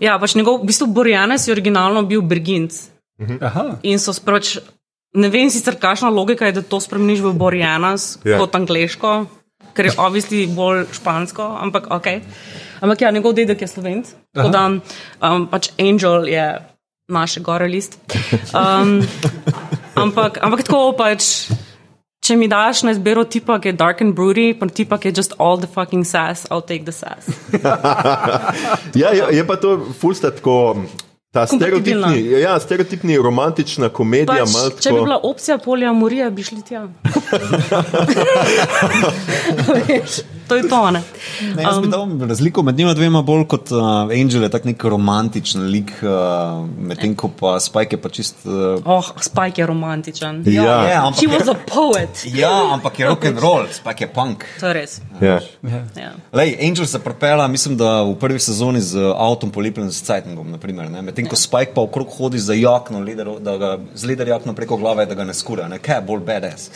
[0.00, 2.74] Ja, pač njegov, v bistvu Borjanec je originalno bil Berginc.
[3.40, 3.76] Aha.
[3.84, 4.56] In so pač,
[5.14, 8.40] ne vem sicer, kakšna logika je, da to spremeniš v Borjanas Ja.
[8.40, 9.26] kot angliško,
[9.76, 12.08] ker je obvisli bolj špansko, ampak ok.
[12.80, 14.10] Ampak ja, njegov dedek je slovenc.
[14.34, 16.46] Tako da um, pač Angel je
[17.08, 17.94] naš gore list.
[18.50, 19.02] Um,
[19.94, 21.46] ampak, ampak tako pač.
[22.30, 25.16] Če mi daš na izbiro tipa, ki je dark and broody, pa tipa, ki je
[25.18, 27.26] just all the fucking sass, I'll take the sass.
[29.00, 30.76] Ja, je, je pa to fulsta tako.
[31.34, 34.46] Ta stereotipni, ja, stereotipni romantična komedija.
[34.46, 36.86] Pač, malo če bi bila opcija polijamorija, bi šli tja.
[40.50, 40.90] To je to.
[40.90, 40.98] Ne?
[41.54, 43.78] Ne, jaz bi Um, dal razliko med njima dvema bolj kot uh,
[44.10, 46.10] Angel je tak nek romantičen lik, uh,
[46.78, 48.36] medtem ko pa Spike je pa čist.
[48.44, 50.42] Uh, Oh, Spike je romantičen.
[50.46, 50.82] Ja.
[50.82, 52.24] je, ampak He was je, a poet.
[52.34, 54.44] ja, ampak je rock and roll, Spike je punk.
[54.60, 55.00] To je res.
[55.20, 55.38] Ja.
[55.62, 56.12] Ja.
[56.32, 61.02] Lej, Angel se propela, mislim, da v prvi sezoni z avtom polepljen s ne?
[61.02, 64.76] medtem ko Spike pa okrog hodi z jakno, leder, da ga z leder jakno preko
[64.76, 65.78] glave, da ga ne skura, ne?
[65.78, 66.70] kaj je bolj badass.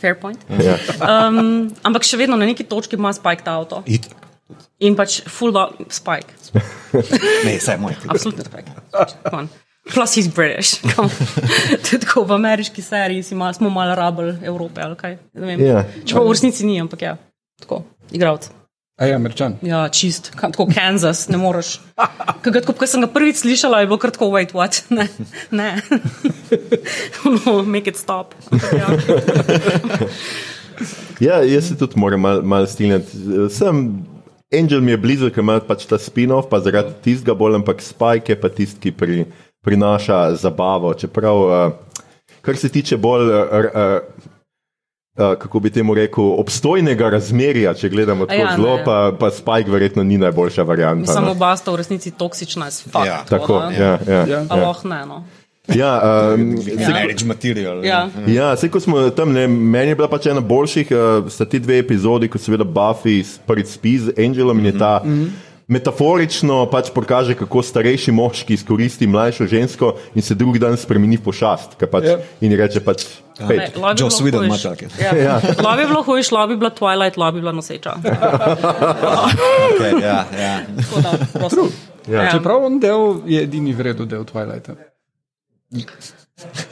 [0.00, 0.40] Fair point.
[0.60, 0.76] Ja.
[1.00, 3.82] Um, ampak še vedno na neki točki ima Spike ta avto.
[3.86, 4.08] It.
[4.84, 6.34] In pač full dog Spike.
[7.44, 7.96] Ne, je moj.
[8.08, 8.70] Absolutno Spike.
[9.86, 10.82] Plus he's British.
[11.90, 15.18] Tako v ameriški seriji si mal, smo malo rabili Evrope ali kaj.
[15.34, 15.62] Ne vem.
[15.62, 15.84] Ja.
[16.04, 17.16] Čeprav v resnici ni, ampak ja.
[17.62, 18.50] Tako, igravc.
[18.96, 19.58] A je američan.
[19.62, 21.74] Ja, čist, tako Kansas, ne moreš.
[22.40, 24.80] Kaj, ko, ko sem ga prvič slišala, je bilo kar tako, wait, what?
[24.96, 25.08] Ne,
[25.50, 25.82] ne.
[27.44, 28.34] no, make it stop.
[28.72, 28.88] Ja.
[31.20, 33.16] Ja, jaz se tudi moram malo mal strinjati.
[33.50, 34.04] Sem,
[34.52, 38.32] Angel mi je blizu, ker ima pač ta spin-off, pa zaradi tistega bolj, ampak Spike
[38.32, 39.24] je pa tisti, ki pri,
[39.64, 40.94] prinaša zabavo.
[40.94, 42.02] Čeprav, uh,
[42.44, 44.32] kar se tiče bolj, uh, uh,
[45.16, 48.84] kako bi temu rekel, obstojnega razmerja, če gledamo tako ja, ne, zelo, ja.
[48.84, 51.12] pa, pa Spike verjetno ni najboljša varianta.
[51.12, 51.32] Samo no.
[51.32, 53.06] oba sta v resnici toksična, s fakt.
[53.06, 53.70] Ja, Tako, no.
[53.70, 54.26] ja, ja, Ja.
[54.26, 54.44] ja.
[54.48, 55.24] A lahko ne, no.
[55.74, 55.94] ja,
[56.34, 56.90] um, Ja.
[56.90, 57.84] Marriage material.
[57.84, 58.08] Ja.
[58.26, 61.58] Ja, vse ko smo tam, ne, meni je bila pač ena boljših, uh, sta ti
[61.58, 65.00] dve epizodi, ko seveda Buffy prvič spi z Angelom in je ta.
[65.04, 65.45] Mm -hmm.
[65.66, 71.24] Metaforično pač pokaže, kako starejši moški izkoristi mlajšo žensko in se drugi dan spremeni v
[71.26, 71.74] pošast.
[71.90, 72.18] Pač, Ja.
[72.40, 73.02] In reče pač,
[73.48, 73.58] bi
[73.98, 74.86] Joe Sweden ima take.
[75.02, 75.40] Ja.
[75.58, 77.96] Lahko bi bilo hujš, lahko bi bila Twilight, lahko bi bila noseča.
[79.66, 80.60] Okay, ja, ja.
[81.02, 81.18] Da.
[82.06, 82.22] Ja.
[82.22, 82.30] Ja.
[82.30, 84.76] Čeprav on del je edini vredu del Twilighta.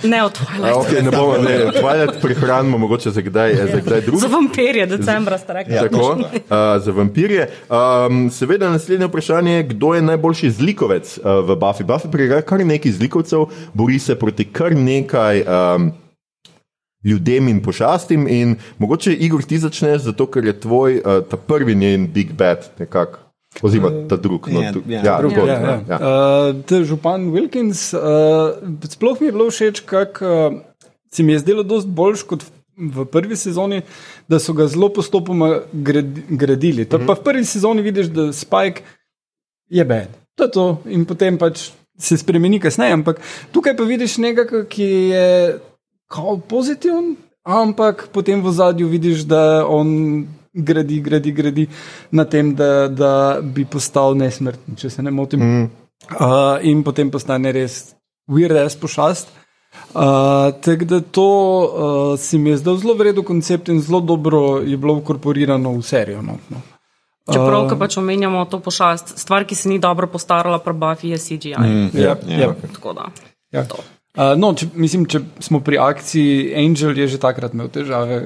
[0.04, 0.76] Ne od Twilight.
[0.76, 4.34] okay, ne bomo, ne, Twilight prihranimo mogoče za kdaj, za kdaj Za drugega.
[4.34, 5.74] vampirje, decembra ste rekli.
[5.74, 7.48] Tako, uh, za vampirje.
[7.70, 11.84] Um, seveda, naslednje vprašanje je, kdo je najboljši zlikovec uh, v Buffy.
[11.84, 15.92] Buffy prihaja kar nekaj zlikovcev, bori se proti kar nekaj um,
[17.04, 18.28] ljudem in pošastim.
[18.28, 22.68] In mogoče, Igor, ti začneš, zato ker je tvoj uh, ta prvi njen Big Bad
[22.78, 23.23] nekako.
[23.62, 24.48] Oziroma, ta drug.
[24.48, 25.80] No, Ja, tu, ja, ja, drug, tako, Ja, ja.
[25.88, 25.98] ja.
[25.98, 30.60] Uh, te župan Wilkins, uh, sploh mi je bilo všeč, kako uh,
[31.10, 32.50] se mi je zdelo dosti boljš kot v-
[32.90, 33.82] v prvi sezoni,
[34.28, 36.82] da so ga zelo postopoma gradi, gradili.
[36.82, 37.06] Mm -hmm.
[37.06, 38.82] Pa v prvi sezoni vidiš, da Spike
[39.70, 40.08] je bed.
[40.34, 43.20] To je to in potem pač se spremeni kasneje, ampak
[43.52, 45.58] tukaj pa vidiš nekaj, ki je
[46.06, 51.68] kao pozitiven, ampak potem v zadju vidiš, da on gradi, gradi, gradi
[52.10, 55.42] na tem, da, da bi postal nesmrten, če se ne motim.
[55.42, 55.70] Mm.
[56.14, 57.94] Uh, in potem postane res
[58.30, 59.32] weird ass pošast.
[59.94, 64.60] Uh, Tako da to uh, se mi je zdel zelo vreden koncept in zelo dobro
[64.62, 66.22] je bilo inkorporirano v serijo.
[66.22, 66.62] No, no.
[67.24, 71.18] Čeprav, ko pač omenjamo to pošast, stvar, ki se ni dobro postarala, pri Buffy je
[71.18, 71.56] CGI.
[71.58, 71.90] Mm.
[71.96, 72.38] Ja, ja.
[72.38, 72.54] Ja.
[72.74, 73.08] Tako da.
[73.50, 73.64] Ja.
[73.64, 78.20] Uh, no, če, mislim, če smo pri akciji, Angel je že takrat imel težave,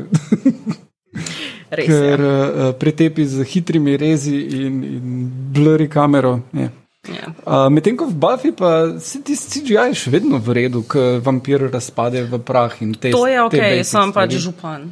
[1.71, 2.27] Res ker je.
[2.27, 6.41] uh, pretepi z hitrimi rezi in, in blurry kamero.
[6.53, 6.71] Je.
[7.09, 7.33] Ja.
[7.47, 11.69] Uh, Medtem ko v Buffy pa se ti CGI še vedno v redu, ker vampir
[11.73, 14.43] razpade v prah in te To je ok, sem pač stvari.
[14.45, 14.89] župan.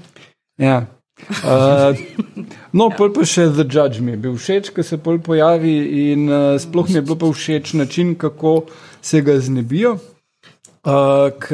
[0.57, 0.87] Ja.
[1.45, 1.97] Uh,
[2.77, 5.77] no, pol pa še The Judge mi je bil všeč, ko se pol pojavi
[6.12, 8.67] in uh, sploh mi je bil pa všeč način, kako
[9.01, 9.97] se ga znebijo.
[10.87, 11.51] Uh, k,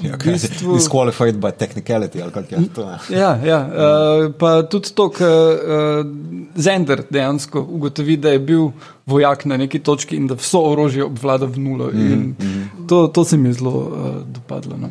[0.00, 0.32] Ja, v okay.
[0.32, 2.80] bistvu, Disqualified by technicality ali kaj je to.
[2.88, 3.18] je.
[3.22, 6.06] ja, ja, uh, pa tudi to, ker uh,
[6.56, 8.70] Zender dejansko ugotovi, da je bil
[9.06, 11.90] vojak na neki točki in da vso orožje obvlada v nulo.
[11.92, 12.34] In
[12.88, 14.80] to, to se mi je zelo uh, dopadlo.
[14.80, 14.88] No.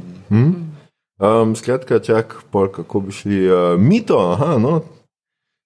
[1.17, 3.47] Um, skratka, čak, pol, kako bi šli.
[3.49, 4.83] Uh, mito, aha, no.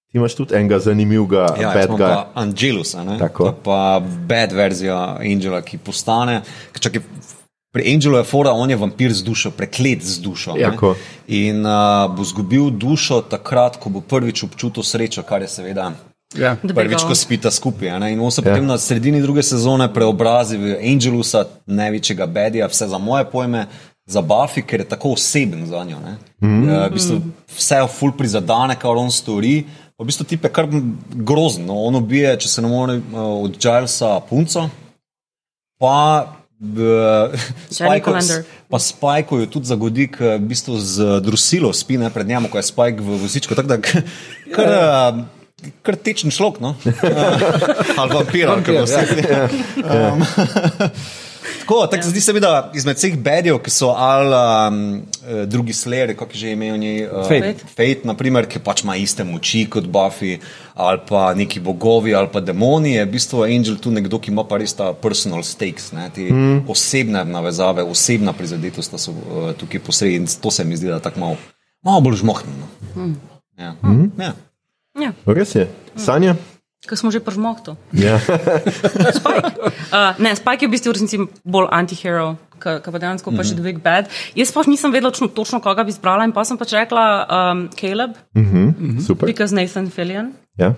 [0.07, 3.17] Ti imaš tudi enega zanimivega Ja, pa Angelus, a ne?
[3.19, 3.43] Tako.
[3.43, 6.41] To je pa bad verzija Angela, ki postane.
[6.79, 7.01] Čakaj,
[7.77, 10.53] pri Angelu je fora, on je vampir z dušo, preklet z dušo.
[10.57, 10.65] ne.
[10.65, 10.95] Jako.
[11.27, 15.91] In uh, bo izgubil dušo takrat, ko bo prvič občutil srečo, kar je seveda.
[16.33, 16.55] Ja.
[16.57, 17.89] Prvič, ko spita skupaj.
[17.89, 18.13] a ne.
[18.13, 18.49] In on se Ja.
[18.49, 23.67] potem na sredini druge sezone preobrazi v Angelusa, največjega bedija, vse za moje pojme,
[24.05, 25.97] za Buffy, ker je tako oseben za njo.
[26.41, 26.63] Mm.
[26.63, 27.21] Uh, v bistvu
[27.57, 29.65] vse je ful prizadane, kar on stori.
[29.99, 30.67] V bistvu tip je kar
[31.13, 31.73] grozno.
[31.73, 34.69] On ubije, če se ne more, uh, od Gilesa punco.
[35.79, 36.33] Pa
[38.01, 38.43] Colander.
[38.69, 42.65] pa Spajko jo tudi zagodi, v bistvu z drusilo spi ne, pred njim, ko je
[42.65, 43.55] Spajk v vozičku.
[43.55, 44.01] Tako da kar,
[44.57, 45.21] uh,
[45.85, 46.73] kar tečen šlok, no?
[47.99, 49.49] Ali vampir, ali kako se reče.
[51.67, 52.09] Tako, tak, ja.
[52.09, 54.77] Zdi se mi, da izmed vseh bedjev, ki so ali um,
[55.27, 57.67] eh, drugi sleri, kot je že imel njej, uh, Fate.
[57.73, 60.37] Fate, naprimer, ki pač ima iste moči kot Buffy,
[60.73, 64.47] ali pa neki bogovi, ali pa demoni, je v bistvu Angel tu nekdo, ki ima
[64.47, 66.63] pa res ta personal stakes, ne, te mm.
[66.71, 71.03] osebne navezave, osebna prizadetost sta so uh, tukaj posredi in to se mi zdi, da
[71.03, 71.41] tako malo,
[71.83, 72.75] malo bolj žmohnjeno.
[72.95, 73.15] Mm.
[73.59, 73.75] Ja.
[73.83, 74.11] Mm.
[74.23, 74.35] Ja.
[75.03, 75.67] Ja, Res je.
[75.99, 76.37] Sanja?
[76.87, 77.75] Ko smo že pržmohto.
[77.91, 78.17] Ja.
[79.19, 79.51] Spike.
[79.91, 83.53] Uh, ne, Spike je v bistvu v resnici bolj antihero, ki pa dejansko pa še
[83.53, 83.57] Mhm.
[83.59, 84.09] The Big Bad.
[84.33, 87.69] Jaz pa nisem vedela točno, točno koga bi izbrala in pa sem pač rekla um,
[87.75, 88.15] Caleb,
[89.05, 89.27] Super.
[89.27, 90.33] because Nathan Fillion.
[90.57, 90.73] Ja.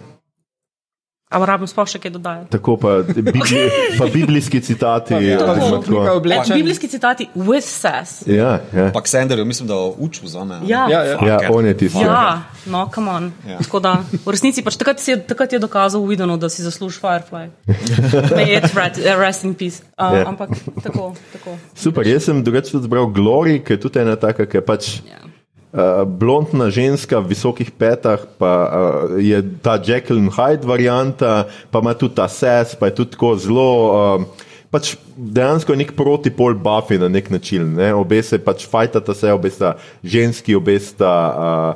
[1.29, 2.49] Ampak rabim sploh še kaj dodajati.
[2.49, 3.59] Tako pa, bibli,
[4.01, 5.13] pa biblijski citati.
[5.13, 6.17] Pa recimo Slika tako.
[6.17, 6.55] oblečen.
[6.57, 8.23] Biblijski citati with sass.
[8.25, 8.87] Ja, ja.
[8.89, 10.57] Pa Xanderju, mislim, da učil za me.
[10.65, 10.87] Ja.
[10.89, 11.17] Ja, ja.
[11.21, 12.01] ja, on je tisti.
[12.01, 13.29] Ja, no, come on.
[13.45, 13.51] Ja.
[13.51, 13.57] Ja.
[13.61, 13.93] Tako da,
[14.25, 17.45] v resnici pač takrat, si takrat je dokazal v Videnu, da si zasluži Firefly.
[18.37, 19.85] May it uh, rest in peace.
[19.93, 20.25] Uh, Ja.
[20.25, 20.27] yeah.
[20.33, 20.49] Ampak
[20.81, 21.59] tako, tako.
[21.77, 25.05] Super, jaz sem drugače zbral Glory, ki je tudi ena taka, ki pač.
[25.05, 25.28] Ja.
[25.69, 31.93] Uh, blondna ženska v visokih petah, pa uh, je ta and Hyde varianta, pa ima
[31.93, 33.69] tudi ta ses, pa je tudi tako zelo.
[33.93, 34.25] Uh,
[34.71, 37.75] pač dejansko je nek protipol Buffy na nek način.
[37.77, 37.93] Ne?
[37.93, 41.13] Obe se pač fajtata se, obe sta ženski, obe sta.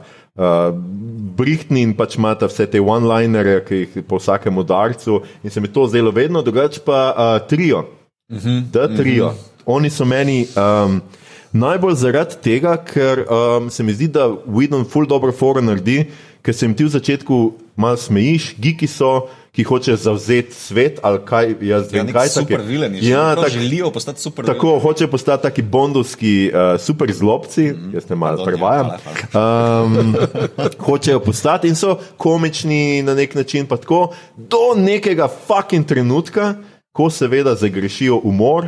[0.02, 0.74] Uh, Uh,
[1.38, 5.70] Brihtni in pač imata vse te one-linere, ki jih po vsakem udarcu, in se mi
[5.70, 7.84] to zdelo vedno, drugače pa uh, trio.
[8.34, 9.28] Uh -huh, da, trio.
[9.28, 9.52] Uh -huh.
[9.66, 11.02] Oni so meni um,
[11.54, 16.08] najbolj zaradi tega, ker um, se mi zdi, da Widon full dobro foro naredi,
[16.44, 17.40] ker se jim ti v začetku
[17.80, 22.30] malo smejiš, giki so, ki hočejo zavzeti svet ali kaj, jaz Ja, vem, nek kaj
[22.34, 23.04] super take- vileni.
[23.06, 27.94] Ja, tak, želijo postati super Tako hoče postati taki bondovski uh, super zlobci, mm -hmm.
[27.94, 28.90] jaz ne malo ja, prevajam.
[29.34, 30.16] Um,
[30.88, 36.56] hočejo postati in so komični na nek način, pa tako do nekega fucking trenutka,
[36.92, 38.66] ko seveda zagrešijo umor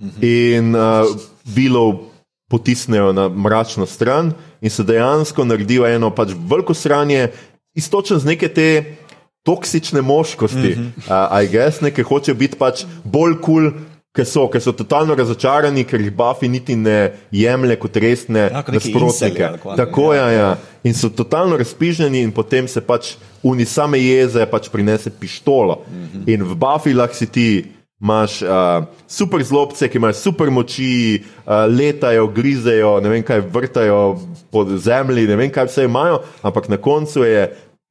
[0.00, 0.56] mm -hmm.
[0.56, 2.10] in uh, bilo
[2.48, 7.28] potisnejo na mračno stran in se dejansko naredijo eno pač veliko sranje,
[7.74, 8.96] istočno z neke te
[9.42, 11.32] toksične moškosti, mm -hmm.
[11.32, 13.70] uh, I guess, ne, ki hočejo biti pač bolj kul.
[13.70, 13.72] Cool,
[14.16, 18.62] Ker so, ker so totalno razočarani, ker jih Buffy niti ne jemlje kot resne Ja,
[18.64, 19.26] kot nasprotnike.
[19.26, 19.76] inceli ali kva.
[19.76, 20.56] Tako Ja, je, ja.
[20.84, 25.82] In so totalno razpiženi, in potem se pač uni same jeze, pač prinese pištolo.
[25.90, 26.32] Mm -hmm.
[26.32, 27.64] In v Buffy lahko si ti.
[28.00, 34.18] Imáš uh, super zlobce, ki imajo super moči, uh, letajo, grizejo, ne vem kaj, vrtajo
[34.52, 37.46] po zemlji, ne vem kaj vse imajo, ampak na koncu je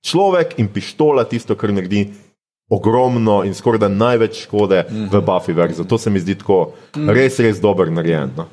[0.05, 2.05] človek in pištola tisto, kar naredi
[2.69, 5.09] ogromno in skoraj da največ škode mm -hmm.
[5.11, 5.83] v Buffy verzu.
[5.83, 8.31] To se mi zdi tako res, res dobro narejen.
[8.37, 8.45] No.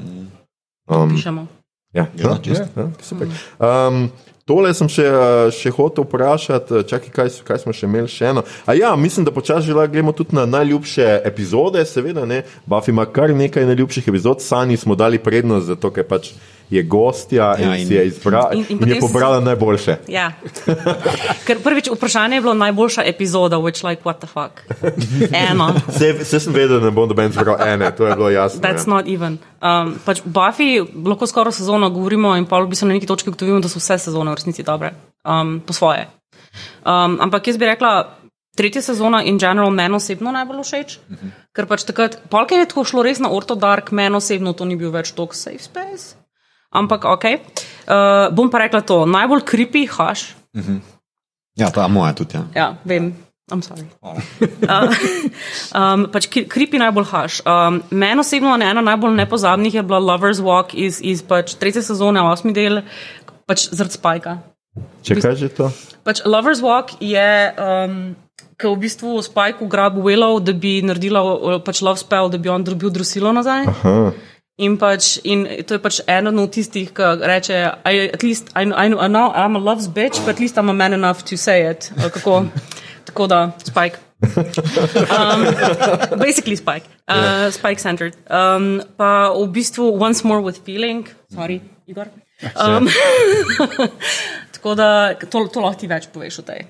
[0.89, 1.47] Um, Pišemo.
[1.93, 2.65] ja, Ja, čisto.
[2.77, 3.29] ja, super.
[3.61, 4.11] Um,
[4.45, 8.33] Tole sem še, uh, še hotel vprašati, uh, čakaj, kaj, kaj smo še imeli še
[8.33, 8.43] eno.
[8.67, 12.41] A ja, mislim, da počasi lahko gremo tudi na najljubše epizode, seveda ne.
[12.67, 16.33] Buffy ima kar nekaj najljubših epizod, Sani smo dali prednost, zato ker pač
[16.73, 19.41] je gostja Ja, in in- si je izbrala in- in, in je potem si- pobrala
[19.41, 19.97] najboljše.
[20.09, 20.33] Ja.
[21.47, 24.63] Ker prvič vprašanje je bilo najboljša epizoda, which like what the fuck.
[25.51, 25.75] Eno.
[25.89, 28.61] Vse, vse sem vedel, da ne bom doben zbral ene, to je bilo jasno.
[28.61, 28.95] That's ja.
[28.95, 29.39] not even.
[29.61, 33.61] Um, pač Buffy lahko skoraj sezono govorimo in pa v bistvu na neki točki ugotovimo,
[33.61, 36.09] da so vse sezone v resnici dobre, um, po svoje.
[36.85, 37.93] Um, ampak jaz bi rekla,
[38.57, 41.31] tretja sezona in general meni osebno najbolj všeč, uh -huh.
[41.53, 44.91] ker pač takrat, polk je tako šlo res na ortodark, meni osebno to ni bil
[44.91, 46.17] več tok safe space.
[46.73, 47.25] Ampak ok.
[47.83, 50.33] Uh, bom pa rekla to, najbolj creepy haš.
[51.59, 52.39] Ja, ta moja tudi.
[52.39, 52.45] Ja.
[52.57, 53.13] Ja, vem.
[53.53, 53.85] I'm sorry.
[54.63, 54.95] Uh,
[55.77, 57.41] um, pač kri- creepy najbolj haš.
[57.45, 62.23] Um, Meni osebno ena najbolj nepozabnih je bila Lover's Walk iz, iz pač tretje sezone,
[62.23, 62.81] osmi del,
[63.45, 64.37] pač zaradi spajka.
[65.05, 65.69] Če kaj že to?
[66.07, 68.15] Pač Lover's Walk je, um,
[68.57, 72.49] ki v bistvu Spike ugrabil Willow, da bi naredila uh, pač love spell, da bi
[72.49, 73.67] on dobil drusilo nazaj.
[73.69, 73.97] Aha.
[74.63, 77.57] In, pač, in to je pač eden od tistih, ki reče:
[77.89, 80.41] I, At least I, know- I, know, I know I'm a love's bitch, but at
[80.41, 81.91] least I'm a man enough to say it.
[81.99, 82.47] Kako,
[83.11, 83.99] tako da, Spike.
[85.11, 85.43] Um,
[86.19, 86.87] basically, Spike.
[87.09, 88.15] Uh, Spike centered.
[88.31, 92.07] Um, pa v bistvu Once More with Feeling, sorry, Igor.
[92.55, 92.87] Um,
[94.55, 96.63] tako da, to, to lahko ti več poveš o tej.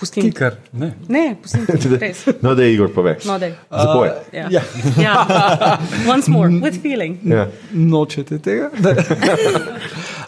[0.00, 0.22] Pustim.
[0.22, 0.94] Kikar, ne.
[1.08, 2.12] Ne, pustim ti.
[2.42, 3.18] No, da je Igor pove.
[3.26, 3.52] No, dej.
[3.70, 4.08] Zapoj.
[4.32, 4.48] Ja.
[4.50, 4.62] Ja.
[5.06, 5.78] ja.
[6.08, 7.18] Once more with feeling.
[7.24, 7.48] Ja.
[7.72, 8.70] Nočete tega?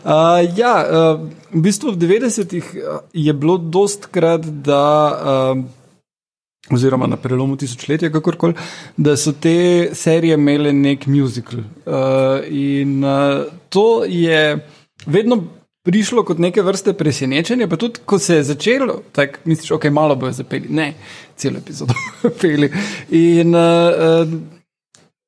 [0.04, 1.22] uh, ja, uh,
[1.54, 4.82] v bistvu v 90-ih uh, je bilo dostkrat, da.
[5.56, 5.64] Uh,
[6.72, 8.54] Oziroma na prelomu tisočletja, kakorkoli,
[8.96, 11.58] da so te serije imele nek musical.
[11.58, 14.60] Uh, in uh, to je
[15.06, 15.42] vedno
[15.82, 20.16] prišlo kot neke vrste presenečenje, pa tudi ko se je začelo, tako misliš, ok, malo
[20.16, 20.68] bojo zapeli.
[20.70, 20.92] Ne,
[21.36, 21.94] celo epizodo
[22.40, 22.70] peli.
[23.10, 23.62] In uh,
[24.22, 24.36] uh,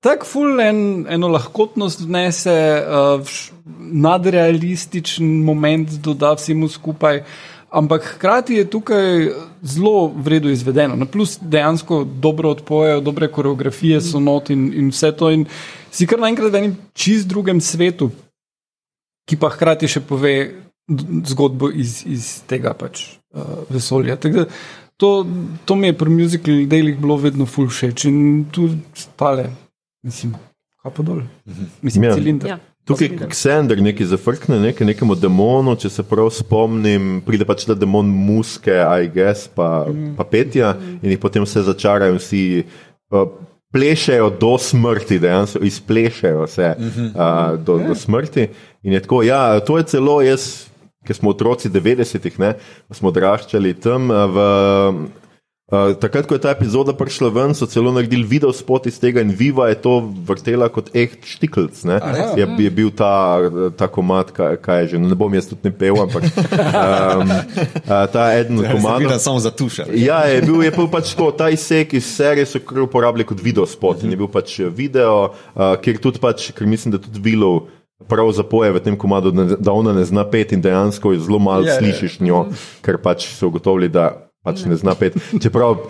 [0.00, 2.54] tako ful en, eno lahkotnost vnese,
[2.86, 3.34] uh,
[3.80, 7.24] nadrealističen moment doda vsemu skupaj.
[7.74, 9.30] Ampak hkrati je tukaj
[9.62, 10.94] zelo vredno izvedeno.
[10.96, 15.30] Na plus dejansko dobro odpojejo, dobre koreografije so not in, in vse to.
[15.34, 15.46] In
[15.90, 18.12] si kar naenkrat v enem čist drugem svetu,
[19.28, 20.34] ki pa hkrati še pove
[21.30, 24.18] zgodbo iz, iz tega pač, uh, vesolja.
[24.20, 24.48] Tako da
[24.96, 25.26] To,
[25.64, 29.48] to mi je pri muziklu delih bilo vedno ful všeč in tudi stale,
[30.06, 30.36] mislim,
[30.82, 31.22] kapo dol.
[31.82, 32.14] Mislim, Ja.
[32.14, 32.50] cilinder.
[32.50, 32.58] Ja.
[32.84, 38.06] Tukaj Ksender nekaj zafrkne, nekaj, nekemu demonu, če se prav spomnim, pride pač ta demon
[38.06, 42.42] muske, I guess, pa, pa petja in jih potem vse začarajo in vsi
[43.10, 43.24] uh,
[43.74, 48.48] plešejo do smrti, dejansko izplešejo se uh, do, do smrti.
[48.82, 50.68] In je tako, ja, to je celo jaz,
[51.04, 52.54] ki smo otroci 90-ih, ne,
[52.94, 54.48] smo odraščali tam v.
[55.74, 59.24] Uh, takrat, ko je ta epizoda prišla ven, so celo naredili video spot iz tega
[59.24, 59.94] in Viva je to
[60.26, 61.80] vrtela kot echt štiklc.
[61.84, 61.98] ne.
[62.38, 63.40] Je, je bil ta,
[63.74, 67.32] ta komat, kaj, kaj je že, no, ne bom jaz tudi ne pel, ampak um,
[67.90, 69.18] uh, ta eden od Videl komadov.
[69.18, 69.88] samo za tuše.
[69.98, 73.42] Ja, je bil, je bil pač to, ta izsek iz serije so kar uporabljali kot
[73.42, 77.18] video spot in je bil pač video, uh, kjer tudi pač, ker mislim, da tudi
[77.18, 77.66] Vilov
[78.06, 81.66] prav zapoje v tem komadu, da, ona ne zna pet in dejansko jo zelo malo
[81.66, 81.80] Ja, ja.
[81.80, 82.46] slišiš njo,
[82.84, 85.14] ker pač so ugotovili, da pač ne zna pet.
[85.36, 85.80] Čeprav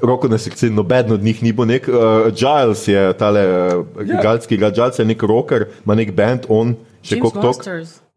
[0.00, 1.84] Roko na srce, noben od njih ni bil nek.
[1.84, 1.94] Uh,
[2.32, 3.42] Giles je tale,
[3.76, 4.22] uh, Ja.
[4.22, 6.72] galski igra, Giles je nek rocker, ima nek band, on
[7.02, 7.60] še kot tok.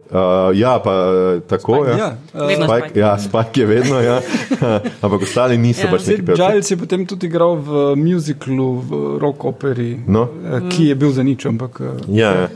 [0.07, 0.15] Uh,
[0.55, 1.97] ja, pa uh, tako je.
[1.97, 4.21] Ja, uh, Spike, ja, Spike je vedno, ja.
[5.03, 5.91] ampak ostali niso Ja.
[5.91, 6.39] pač neki pevci.
[6.39, 8.89] Giles je potem tudi igral v muziklu, v
[9.19, 10.23] rock operi, No.
[10.45, 11.81] eh, ki je bil za nič, ampak.
[11.81, 12.47] eh, Ja, ja.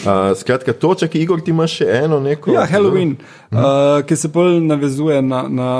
[0.00, 2.54] Uh, skratka, točak, Igor, ti imaš še eno neko.
[2.54, 3.16] Ja, Halloween,
[3.50, 5.72] uh, ki se bolj navezuje na, na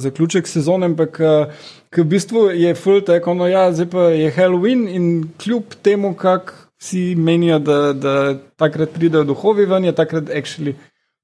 [0.00, 4.32] zaključek sezone, ampak uh, ki v bistvu je full tako, no ja, zdaj pa je
[4.34, 5.06] Halloween in
[5.38, 6.50] kljub temu, kak
[6.80, 8.16] vsi menijo, da, da
[8.58, 10.74] takrat pridejo duhovi ven, je takrat actually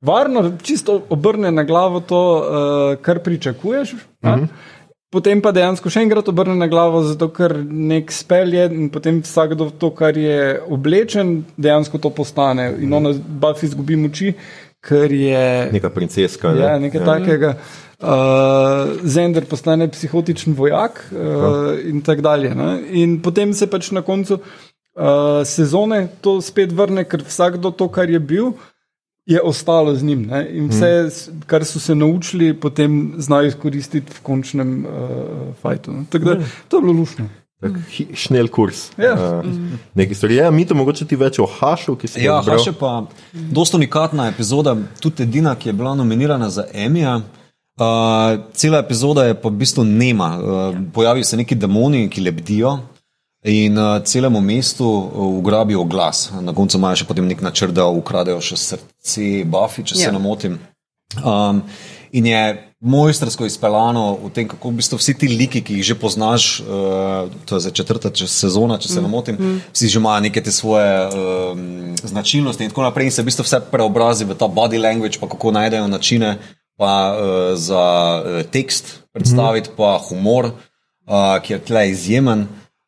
[0.05, 3.93] varno, čisto obrne na glavo to, uh, kar pričakuješ.
[3.93, 4.47] Uh -huh.
[5.17, 9.23] Potem pa dejansko še enkrat obrne na glavo, zato ker nek spel je in potem
[9.25, 12.67] vsakdo to, kar je oblečen, dejansko to postane.
[12.85, 14.35] In ona Buffy izgubi moči,
[14.85, 16.53] ker je Neka princeska.
[16.53, 16.61] Ne?
[16.61, 17.07] ja, nekaj ja.
[17.09, 17.55] takega.
[17.97, 22.53] Uh, Zender postane psihotičen vojak uh, in tako dalje.
[22.53, 22.71] Ne?
[23.01, 28.12] In potem se pač na koncu uh, sezone to spet vrne, ker vsakdo to, kar
[28.12, 28.53] je bil,
[29.27, 30.22] je ostalo z njim.
[30.22, 30.47] Ne?
[30.53, 34.91] In vse, s- kar so se naučili, potem znajo izkoristiti v končnem uh,
[35.57, 35.93] fajtu.
[35.93, 36.05] ne.
[36.11, 36.37] Tako da
[36.68, 37.29] to je bilo lušno.
[37.61, 38.91] Tak, hi- Šnel kurs.
[38.99, 39.14] Ja.
[39.41, 39.53] Uh,
[39.95, 40.37] Nekaj stvari.
[40.37, 43.77] Ja, mi to mogoče ti več o Hašu, ki si Ja, ga še pa dosta
[43.77, 47.16] unikatna epizoda, tudi edina, ki je bila nominirana za Emija.
[47.16, 47.85] Uh,
[48.53, 50.29] cela epizoda je pa v bistvu nema.
[50.37, 50.45] Uh,
[50.93, 52.79] pojavijo se neki demoni, ki lebdijo
[53.45, 56.30] in uh, celemu mestu uh, ugrabijo glas.
[56.41, 60.12] Na koncu imajo še potem nek načrt, da ukradejo še srce Buffy, če se Ja.
[60.12, 60.59] ne motim.
[61.24, 61.62] Um,
[62.12, 65.95] in je mojstrsko izpeljano v tem, kako v bistvu vsi ti liki, ki jih že
[65.95, 69.39] poznaš, uh, to je zdaj četrta če sezona, če se ne motim,
[69.72, 73.47] vsi že imajo neke te svoje um, značilnosti in tako naprej, in se v bistvu
[73.47, 76.37] vse preobrazi v ta body language, pa kako najdejo načine
[76.76, 77.84] pa, uh, za
[78.20, 82.47] uh, tekst predstaviti, pa humor, uh, ki je tle izjemen.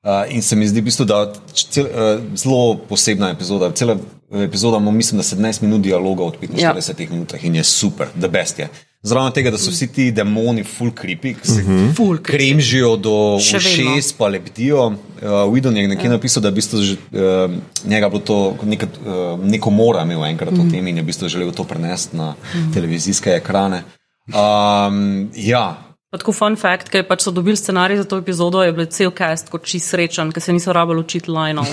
[0.08, 3.68] Uh, in se mi zdi, v bistvu, da cel, uh, zelo posebna epizoda.
[3.76, 3.96] Cela
[4.32, 7.06] epizoda ima, mislim, da 17 minut dialoga od 45 ja.
[7.10, 8.68] minutah in je super, da best je.
[9.02, 11.62] Zraven tega, da so vsi ti demoni full creepy, ki se
[11.96, 12.22] Full creepy.
[12.22, 13.92] kremžijo do Še vedno.
[13.94, 14.86] ušes, pa lebdijo.
[14.86, 17.52] Uh, Widon je nekje napisal, da je v bistvu že, uh,
[17.84, 21.28] njega bilo to neka, uh, neko mora imel enkrat o tem in je v bistvu
[21.28, 22.34] želel to prenesti na
[22.74, 23.84] televizijske ekrane.
[24.28, 28.72] Um, ja, Pa tako fun fact, ker pač so dobili scenarij za to epizodo, je
[28.72, 31.68] bil cel cast kot čist srečen, ker se niso rabili učiti lineov.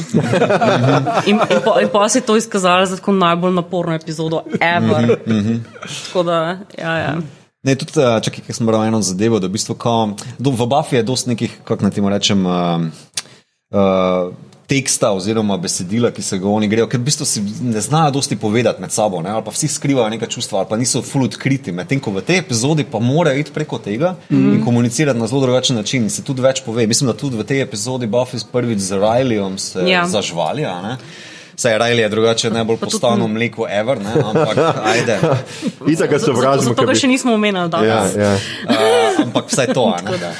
[1.29, 5.15] in, in, pa, in pa je to izkazalo za tako najbolj naporno epizodo ever.
[5.87, 7.13] tako da, ja, ja.
[7.63, 10.67] Ne, tudi, eh, čakaj, ker sem bral eno zadevo, da v bistvu kao, do, v
[10.67, 12.83] Buffy je dosti nekih, kako naj temu rečem, uh,
[13.71, 14.35] uh,
[14.67, 18.35] teksta oziroma besedila, ki se ga oni grejo, ker v bistvu si ne znajo dosti
[18.35, 21.71] povedati med sabo, ne, ali pa vsi skrivajo neka čustva, ali pa niso full odkriti,
[21.71, 24.55] medtem ko v tej epizodi pa morajo iti preko tega mm -hmm.
[24.55, 26.87] in komunicirati na zelo drugačen način in se tudi več pove.
[26.87, 29.87] Mislim, da tudi v tej epizodi Buffy prvič z Rileyom se Ja.
[29.87, 30.07] ja.
[30.07, 30.81] zažvalja.
[30.81, 30.97] Ne.
[31.57, 35.19] Saj Riley je drugače najbolj postano mleko ever, ne, ampak ajde.
[35.93, 36.61] Itak ga Zato, sovražimo.
[36.69, 38.15] zato ker še nismo omenili Ja, danes.
[38.15, 38.31] ja.
[38.67, 40.33] Uh, ampak vsaj to, ne.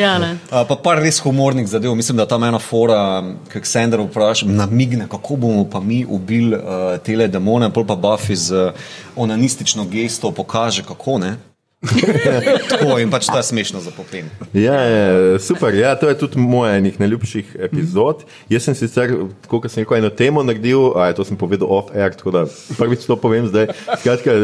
[0.00, 0.36] Ja, ne.
[0.50, 1.94] Uh, pa par res humornih zadev.
[1.98, 3.22] Mislim, da tam ena fora,
[3.52, 8.36] ki Ksender vpraša, namigne, kako bomo pa mi ubili uh, tele demone, pol pa Buffy
[8.36, 11.36] z uh, onanistično gesto pokaže, kako ne.
[12.70, 14.28] Tako in pač to je smešno za popin.
[14.54, 18.22] Ja, ja, super, ja, to je tudi moja enih najljubših epizod.
[18.50, 19.14] Jaz sem sicer,
[19.50, 22.44] kot sem rekel, eno temo naredil, a to sem povedal off-air, tako da
[22.78, 23.72] prvič to povem zdaj.
[23.98, 24.36] Skratka,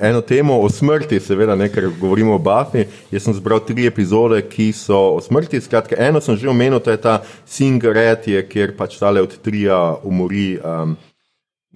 [0.00, 2.86] eno temo o smrti, seveda, ne, ker govorimo o Buffy.
[3.12, 5.60] Jaz sem zbral tri epizode, ki so o smrti.
[5.60, 10.56] Skratka, eno sem že omenil, to je ta Singaret, kjer pač tale od trija umori.
[10.64, 10.96] Um,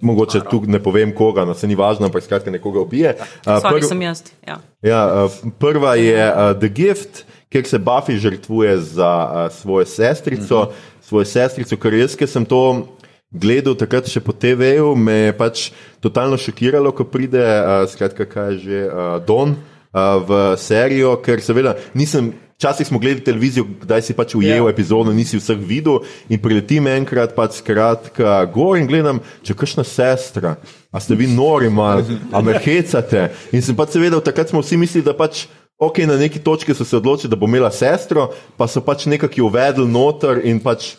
[0.01, 3.15] Mogoče tu ne povem koga, no se ni važno, ampak skratka nekoga ubije.
[3.45, 4.23] Uh, prv- sem jaz.
[4.47, 4.57] Ja.
[4.81, 7.23] Ja, uh, prva je uh, The Gift,
[7.53, 11.05] kjer se Buffy žrtvuje za uh, svojo sestrico, uh -huh.
[11.05, 12.87] svojo sestrico, ker jaz, ki sem to
[13.31, 15.71] gledal takrat še po TV-ju, me je pač
[16.03, 21.41] totalno šokiralo, ko pride, uh, skratka, kaj je že uh, Don uh, v serijo, ker
[21.41, 22.33] seveda nisem.
[22.61, 24.61] Včasih smo gledali televizijo, kdaj si pač ujel Ja.
[24.61, 24.69] yeah.
[24.69, 30.59] epizodo, nisi vseh videl in priletim enkrat pač skratka gor in gledam, če kakšna sestra,
[30.93, 33.31] a ste vi nori mal, a me hecate.
[33.49, 35.47] In sem pač seveda, takrat smo vsi mislili, da pač
[35.81, 38.27] ok, na neki točki so se odločili, da bo imela sestro,
[38.61, 40.91] pa so pač nekako uvedli noter in pač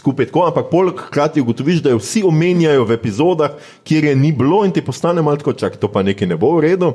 [0.00, 4.32] skupaj tako, ampak poleg hkrati ugotoviš, da jo vsi omenjajo v epizodah, kjer je ni
[4.32, 6.94] bilo in ti postane malo tako, čak to pa nekaj ne bo v redu.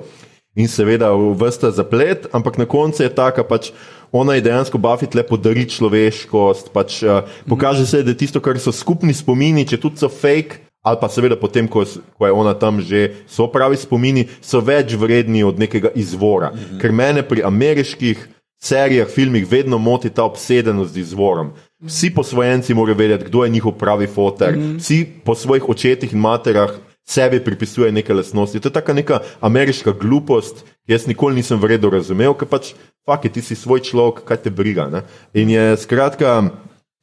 [0.55, 3.71] In seveda vrsta zaplet, ampak na koncu je taka pač.
[4.11, 8.57] Ona je dejansko Buffy tle podari človeškost, pač, uh, pokaže se, da je tisto, kar
[8.57, 11.85] so skupni spomini, če tudi so fake, ali pa seveda potem, ko,
[12.17, 16.49] ko je ona tam že, so pravi spomini, so več vredni od nekega izvora.
[16.49, 16.81] Mm -hmm.
[16.81, 18.27] Ker mene pri ameriških
[18.57, 21.53] serijah, filmih vedno moti ta obsedenost z izvorom.
[21.85, 24.77] Vsi posvojenci morajo vedeti, kdo je njihov pravi fotor, mm -hmm.
[24.77, 26.69] vsi po svojih očetih in materah
[27.09, 28.59] sebi pripisuje neke lastnosti.
[28.61, 32.75] To je taka neka ameriška glupost, ki jaz nikoli nisem v redu razumel, ker pač,
[33.05, 34.85] fakt, ti si svoj človek, kaj te briga.
[34.93, 35.01] Ne?
[35.33, 36.53] In je skratka,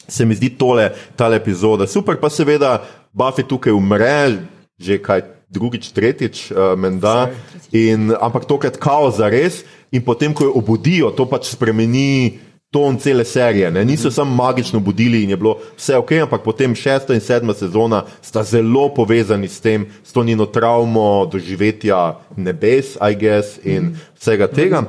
[0.06, 1.90] se mi zdi tole, ta epizoda.
[1.90, 2.78] Super, pa seveda
[3.10, 4.46] Buffy tukaj umre,
[4.78, 7.30] že kaj drugič, tretjič, uh, menda,
[7.74, 12.45] in, ampak tokrat kao za res, in potem, ko jo obudijo, to pač spremeni.
[12.70, 13.84] Ton cele serije, ne?
[13.84, 18.02] niso samo magično budili in je bilo vse ok, ampak potem šesta in sedma sezona
[18.22, 24.46] sta zelo povezani s tem, s to njeno travmo doživetja nebes, I guess, in vsega
[24.46, 24.82] tega.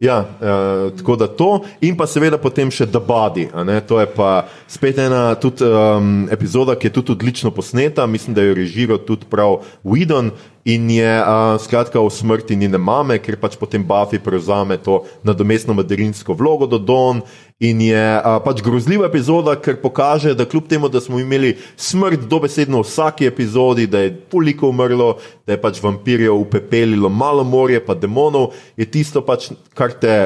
[0.00, 3.46] Ja, uh, tako da to, in pa seveda potem še The Body.
[3.88, 8.44] To je pa spet ena tudi, um, epizoda, ki je tudi odlično posneta, mislim, da
[8.44, 10.30] jo je režiral tudi prav Whedon
[10.66, 15.76] in je uh, skratka o smrti njene mame, ker pač potem Buffy prevzame to nadomestno
[15.78, 17.20] materinsko vlogo do Don.
[17.62, 22.26] In je uh, pač grozljiva epizoda, ker pokaže, da kljub temu, da smo imeli smrt
[22.26, 25.14] dobesedno v vsaki epizodi, da je toliko umrlo,
[25.46, 30.18] da je pač vampirjev upepelilo malo morje, pa demonov, je tisto pač, kar te.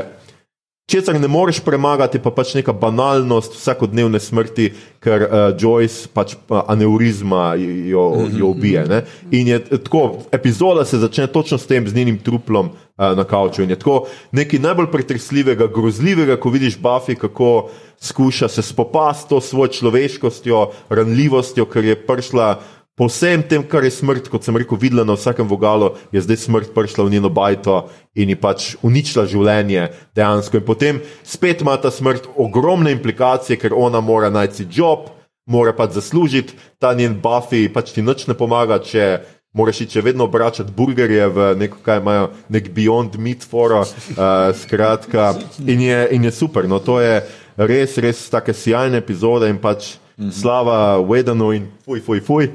[0.91, 4.65] Česar ne moreš premagati, pa pač neka banalnost vsakodnevne smrti,
[4.99, 8.83] ker uh, Joyce pač uh, aneurizma jo, jo ubije.
[8.91, 8.99] Ne?
[9.31, 13.23] In je eh, tako, epizoda se začne točno s tem, z njenim truplom uh, na
[13.23, 13.63] kavču.
[13.63, 17.71] In je tako nekaj najbolj pretresljivega, grozljivega, ko vidiš Buffy, kako
[18.03, 22.51] skuša se spopasti s to svojo človeškostjo, ranljivostjo, ker je prišla.
[22.99, 26.37] Po vsem tem, kar je smrt, kot sem rekel, videla na vsakem vogalu, je zdaj
[26.37, 29.87] smrt prišla v njeno bajto in ji pač uničila življenje
[30.17, 30.61] dejansko.
[30.61, 35.09] In potem spet ima ta smrt ogromne implikacije, ker ona mora najti job,
[35.49, 39.23] mora pač zaslužiti, ta njen Buffy pač ti nič ne pomaga, če
[39.57, 45.33] moraš še vedno obračati burgerje v neko, kaj imajo, nek Beyond Meat foro, uh, skratka,
[45.65, 46.69] in je, in je super.
[46.71, 47.23] No, to je
[47.57, 49.97] res, res take sjajne epizode in pač.
[50.29, 52.45] Slava Wedenu in fuj, fuj, fuj.
[52.45, 52.53] uh,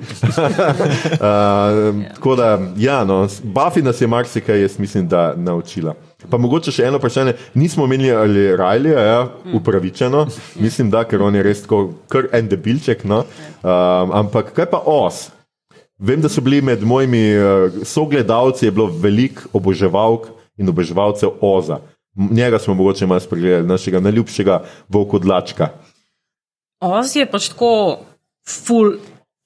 [2.15, 5.95] tako da, ja, no, Buffy nas je marsikaj, jaz mislim, da naučila.
[6.29, 10.27] Pa mogoče še eno vprašanje, nismo omenili ali Rajlija, ja, upravičeno,
[10.65, 13.23] mislim, da, ker on je res tako, kar en debilček, no.
[13.63, 15.27] um, ampak kaj pa os?
[15.99, 20.27] Vem, da so bili med mojimi uh, sogledalci, veliko oboževalk
[20.59, 21.79] in oboževalcev oza.
[22.15, 25.69] Njega smo mogoče malo spregledali, našega najljubšega volkodlačka.
[26.83, 27.99] Oz je pač tako
[28.47, 28.97] full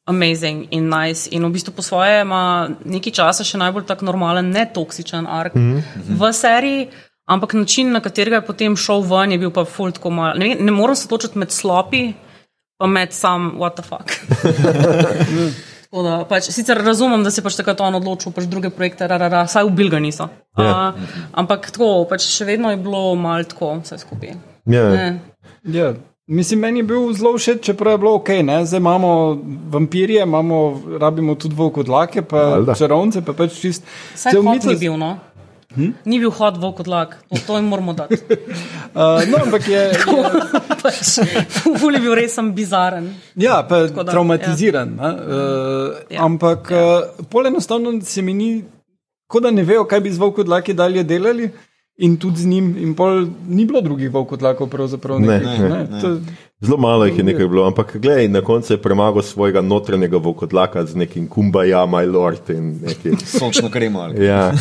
[0.10, 4.50] amazing in nice in v bistvu po svoje ima nekaj časa še najbolj tak normalen,
[4.52, 6.18] netoksičen ark mm -hmm.
[6.20, 6.88] v seriji,
[7.26, 10.38] ampak način, na katerega je potem šel ven, je bil pa full tako mal.
[10.38, 12.14] Ne, vem, ne morem se točiti med slopi,
[12.80, 14.10] pa med sam what the fuck.
[15.90, 19.48] Tako Da, pač, sicer razumem, da se pač takrat on odločil, pač druge projekte, rarara,
[19.50, 20.28] saj ubil ga niso.
[20.58, 20.94] Ja.
[20.94, 24.36] Uh, ampak tako, pač še vedno je bilo malo tako, vse skupaj.
[24.70, 24.84] Ja.
[24.94, 25.08] Ne.
[25.66, 25.94] Ja.
[26.30, 28.30] Mislim, meni je bil zelo všeč, čeprav je bilo ok.
[28.44, 28.60] Ne?
[28.66, 29.12] Zdaj imamo
[29.68, 30.60] vampirje, imamo,
[31.00, 32.76] rabimo tudi volkodlake, pa Valjda.
[32.76, 33.84] čarovnice, pa pač čist.
[34.16, 35.16] Cel hod mitos- ni bil, no.
[35.70, 35.90] Hm?
[36.06, 38.16] Ni bil hod volk od lak, to, to jim moramo dati.
[38.16, 40.24] Uh, no, ampak je, je,
[40.82, 41.02] pač,
[41.76, 43.10] Ful je bil res sem bizaren.
[43.36, 44.96] ja, pa da, traumatiziran.
[44.98, 45.10] Ja.
[45.10, 46.26] Uh, Ja.
[46.26, 46.86] ampak Ja.
[46.98, 48.52] uh, pol enostavno se mi ni
[49.28, 51.50] kot da ne vejo, kaj bi z volkodlaki dalje delali.
[52.00, 56.00] In tudi z njim, in pol ni bilo drugih volkodlakov, pravzaprav Ne, nekih, ne, ne.
[56.02, 56.20] To-
[56.60, 60.86] Zelo malo jih je nekaj bilo, ampak gledaj, na koncu je premagal svojega notranjega vokodlaka
[60.86, 63.16] z nekim kumbaja, my lord in neki.
[63.34, 64.00] Sončno kremo.
[64.00, 64.26] ali?
[64.26, 64.52] Ja,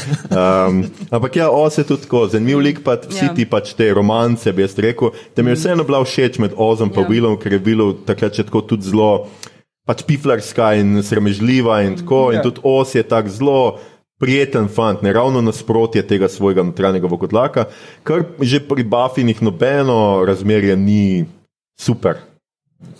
[0.66, 3.34] um, ampak ja, os je tudi tako, zanimiv lik, pa vsi Ja.
[3.34, 6.88] ti pač te romance, bi jaz rekel, da mi je vseeno bila všeč med Ozom
[6.88, 7.08] in Ja.
[7.08, 9.26] Willom, ker je bilo takrat še tako tudi zelo
[9.84, 12.42] pač piflarska in sramežljiva in tako, in Ja.
[12.42, 13.78] tudi os je tak zelo.
[14.18, 17.68] Prijeten fant, ne ravno nasprotje tega svojega notranjega vokodlaka,
[18.02, 21.26] kar že pri Buffinih nobeno razmerje ni
[21.78, 22.18] super,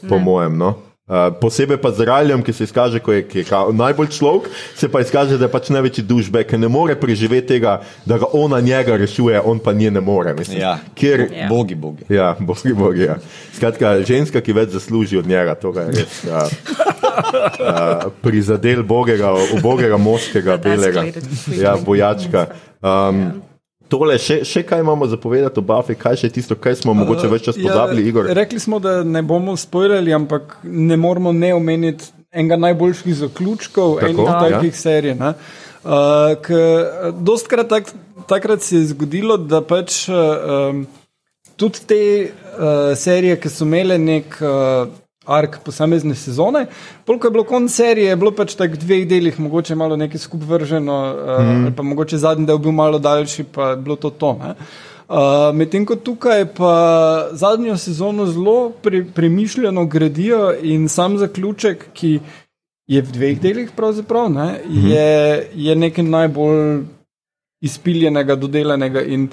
[0.09, 0.25] po Ne.
[0.25, 0.59] mojem.
[0.59, 0.88] No?
[1.09, 4.91] Uh, posebej pa z Raljem, ki se izkaže, ko je, ki je najbolj človek, se
[4.93, 8.61] pa izkaže, da je pač največji dušbek, ker ne more preživeti tega, da ga ona
[8.61, 10.35] njega rešuje, on pa nje ne more.
[10.37, 10.79] Mislim, Ja.
[10.95, 11.49] Kjer, Ja.
[11.49, 12.05] Bogi, bogi.
[12.13, 13.03] Ja, bogi, bogi.
[13.09, 13.17] Ja.
[13.57, 16.45] Skratka, ženska, ki več zasluži od njega, to je res uh,
[17.61, 21.05] uh, prizadel bogega, ubogega moškega, belega,
[21.57, 22.47] ja, bojačka.
[22.83, 23.43] Um,
[23.89, 27.31] Tole, še, še kaj imamo za povedati o Buffy, kaj še tisto, kaj smo mogoče
[27.33, 28.29] več čas pozabili, Igor?
[28.29, 33.97] Ja, rekli smo, da ne bomo spoilerili, ampak ne moramo ne omeniti enega najboljših zaključkov
[34.01, 34.37] Tako, enih ja.
[34.45, 35.17] takih serij.
[35.17, 35.33] ne.
[35.89, 37.93] Uh, ker dostkrat tak,
[38.29, 40.85] takrat se je zgodilo, da pač um,
[41.57, 44.91] tudi te uh, serije, ki so imele nek uh,
[45.29, 46.67] ark posamezne sezone,
[47.05, 50.25] polk je bilo konc serije, je bilo pač tako v dveh delih, mogoče malo nekaj
[50.25, 51.65] skup vrženo, uh, mm.
[51.65, 54.33] ali pa mogoče zadnji del bil malo daljši, pa je bilo to to.
[54.41, 54.55] Ne?
[55.09, 56.75] Uh, Medtem ko tukaj pa
[57.33, 62.19] zadnjo sezono zelo pre, premišljeno gradijo in sam zaključek, ki
[62.89, 66.85] je v dveh delih, pravzaprav, ne, je, je nekaj najbolj
[67.61, 69.29] izpiljenega, dodelanega in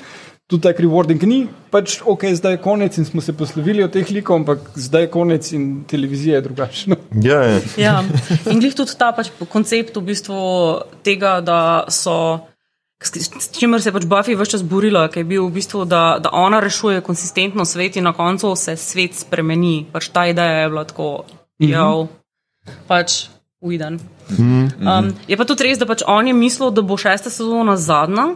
[0.47, 1.23] tudi tako rewarding.
[1.25, 5.07] Ni pač ok, zdaj je konec in smo se poslovili od teh likov, ampak zdaj
[5.07, 6.97] je konec in televizija je drugačna.
[7.21, 7.61] Ja, ja.
[7.77, 7.95] Ja,
[8.51, 10.41] in glih tudi ta pač koncept v bistvu
[11.03, 12.45] tega, da so.
[13.05, 16.17] S čimer se je pač Buffy vse čas borila, ki je bil v bistvu, da,
[16.23, 19.85] da ona rešuje konsistentno svet in na koncu se svet spremeni.
[19.91, 21.09] Pač ta ideja je bila tako,
[21.59, 22.07] jav,
[22.87, 23.27] pač
[23.61, 23.99] ujden.
[24.39, 28.31] Um, je pa tudi res, da pač on je mislil, da bo šesta sezona zadnja.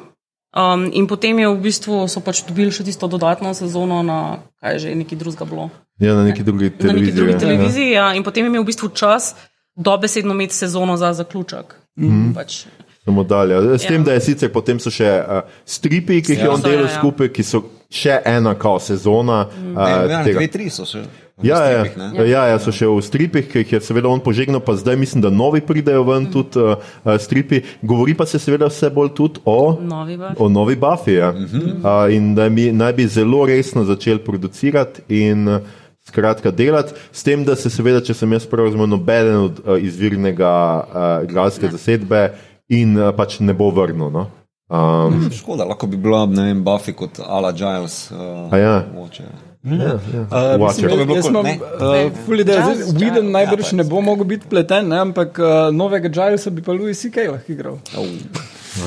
[0.49, 4.19] Um, in potem je v bistvu so pač dobili še tisto dodatno sezono na
[4.57, 5.69] kaj je že neki drugega bilo.
[5.99, 7.13] ja, na neki drugi Na neki televiziji.
[7.13, 7.39] drugi ja.
[7.39, 9.35] televiziji, ja, in potem je imel v bistvu čas
[9.75, 11.75] dobesedno imeti sezono za zaključek.
[11.95, 12.33] Mm.
[12.33, 12.65] Pač,
[13.05, 13.77] Samo dalje.
[13.77, 13.87] S Ja.
[13.87, 16.51] tem, da je sicer potem so še uh, stripi, ki jih je Ja.
[16.51, 16.97] on So, delal ja, ja.
[16.97, 19.47] skupaj, ki so še ena kao sezona.
[19.49, 19.73] Mm.
[19.73, 20.39] Uh, Ja, tega.
[20.39, 21.03] dve, tri so še.
[21.39, 22.25] Ja, ja, stripih, ne?
[22.27, 25.21] ja, ja, so še v stripih, ki jih je seveda on požegnal, pa zdaj mislim,
[25.23, 26.31] da novi pridejo ven Mm.
[26.33, 26.75] tudi uh,
[27.17, 27.61] stripi.
[27.81, 30.35] Govori pa se seveda vse bolj tudi o, Novi Buffy.
[30.37, 31.15] o novi Buffy.
[31.15, 31.29] Ja.
[31.31, 35.61] Uh, in da bi, naj bi zelo resno začeli producirati in uh,
[36.03, 39.77] skratka delati, s tem, da se seveda, če sem jaz prav razumel, nobeden od uh,
[39.79, 42.33] izvirnega uh, igralske zasedbe
[42.67, 44.11] in uh, pač ne bo vrnil.
[44.11, 44.27] No?
[44.69, 48.11] Um, Škoda, lahko bi bila ne vem, Buffy kot Ala Giles.
[48.11, 48.83] Uh, A ja.
[48.93, 49.23] mogoče.
[49.63, 49.95] ja, ja.
[49.95, 50.87] Uh, Watcher.
[50.87, 52.61] mislim, jaz kul, imam uh, ful idejo.
[52.61, 53.33] Giles, Zdaj, Whedon Giles.
[53.33, 57.01] najbrž Ja, ne bo mogel biti pleten, ne, ampak uh, novega Gilesa bi pa Louis
[57.01, 57.27] C.K.
[57.31, 57.79] lahko igral.
[57.97, 58.05] Oh,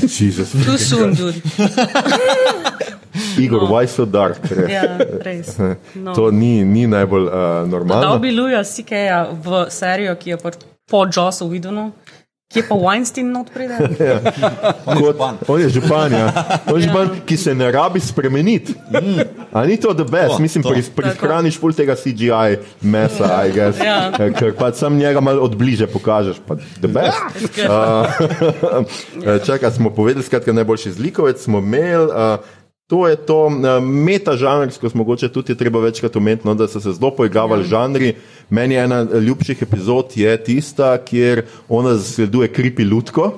[0.03, 0.53] Jezus.
[0.53, 1.43] Too soon, dude.
[3.39, 4.39] Igor, why so dark?
[4.51, 4.71] Res.
[4.71, 5.57] Ja, res.
[6.05, 6.15] No.
[6.15, 8.19] To ni, ni najbolj uh, Dal normalno.
[8.19, 10.55] bi Luja Sikeja v serijo, ki je pač
[10.91, 11.91] po Jossu Widonu,
[12.53, 13.73] ki je pa Weinstein not pride.
[14.85, 15.39] Kot, župan.
[15.49, 16.27] on je župan, ja.
[16.69, 18.75] on je župan ki se ne rabi spremeniti.
[19.53, 20.37] A ni to the best?
[20.37, 20.71] To, Mislim, to.
[20.71, 23.81] pri, prihraniš pol tega CGI mesa, I guess.
[23.81, 24.13] Ja.
[24.13, 26.45] Eh, ker pa sam njega malo odbliže pokažeš.
[26.47, 27.21] Pa the best.
[27.65, 32.13] Uh, čakaj, smo povedali, skratka, najboljši zlikovec smo imeli.
[32.13, 32.61] Uh,
[32.93, 33.49] To je to,
[33.81, 37.65] meta žanrsko, smo mogoče tudi je treba večkrat omeniti, no, da so se zelo poigravali
[37.65, 38.15] žanri.
[38.51, 43.33] Meni je ena ljubših epizod je tista, kjer ona zasleduje kripi lutko.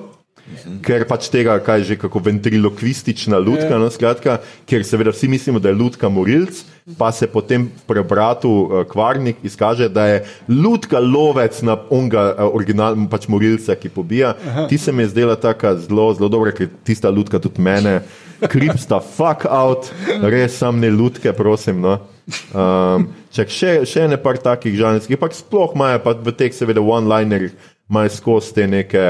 [0.85, 4.37] Ker pač tega, kaj je že kako ventriloquistična lutka, no, skratka,
[4.69, 6.59] ker seveda vsi mislimo, da je lutka morilc,
[6.99, 12.53] pa se potem v prebratu uh, Kvarnik izkaže, da je lutka lovec na onga uh,
[12.53, 14.35] originalnega pač morilca, ki pobija.
[14.37, 14.67] Aha.
[14.69, 18.03] Ti se mi je zdela tako zelo, zelo dobra, ker tista lutka tudi mene,
[18.45, 19.89] kripsta, fuck out,
[20.33, 21.81] res sam ne lutke, prosim.
[21.81, 21.97] No.
[22.25, 26.81] Um, čak, še, še ene par takih žanrskih, pa sploh imajo pa v teh seveda
[26.81, 27.53] one-linerjih.
[27.85, 29.01] Imajo skozi te neke,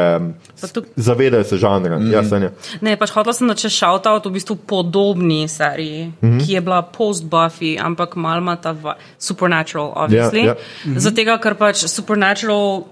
[0.59, 1.95] tuk- zavedajo se žanra.
[1.95, 2.09] Mm.
[2.11, 2.49] Ja, Sanja.
[2.83, 6.41] Ne, pač hotela sem, da če shoutout v bistvu podobni seriji, mm -hmm.
[6.43, 8.75] ki je bila post-Buffy, ampak malo ima ta
[9.17, 10.43] Supernatural, obviously.
[10.43, 10.55] Ja, ja.
[10.85, 10.99] Mm -hmm.
[10.99, 12.83] Zato, ker pač Supernatural,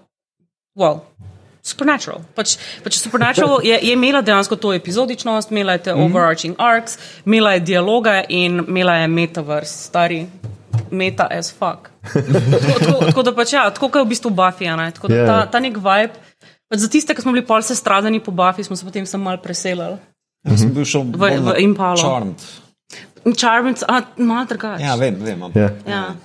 [0.79, 1.03] well.
[1.63, 2.19] Supernatural.
[2.35, 6.05] Pač, pač Supernatural je, je imela dejansko to epizodičnost, imela je te mm -hmm.
[6.05, 10.27] overarching arcs, imela je dialoge in imela je metaverse, stari
[10.91, 11.89] meta as fuck.
[12.03, 14.91] tako, tako, tako da pač ja, tako kot je v bistvu Buffy, a ne?
[14.91, 15.45] tako da Ja, ta, ja.
[15.45, 16.13] ta nek vibe.
[16.69, 19.21] Pač za tiste, ki smo bili pol se stradani po Buffy, smo se potem sem
[19.21, 19.97] mal preselili.
[20.43, 21.97] Jaz sem bil šel V- bolj v Impalo.
[21.97, 22.35] Charmed.
[23.37, 24.83] Charmants, a malo drugače.
[24.83, 25.39] Ja, vem, vem.
[25.39, 25.69] ampak- Ja.
[25.87, 26.15] ja.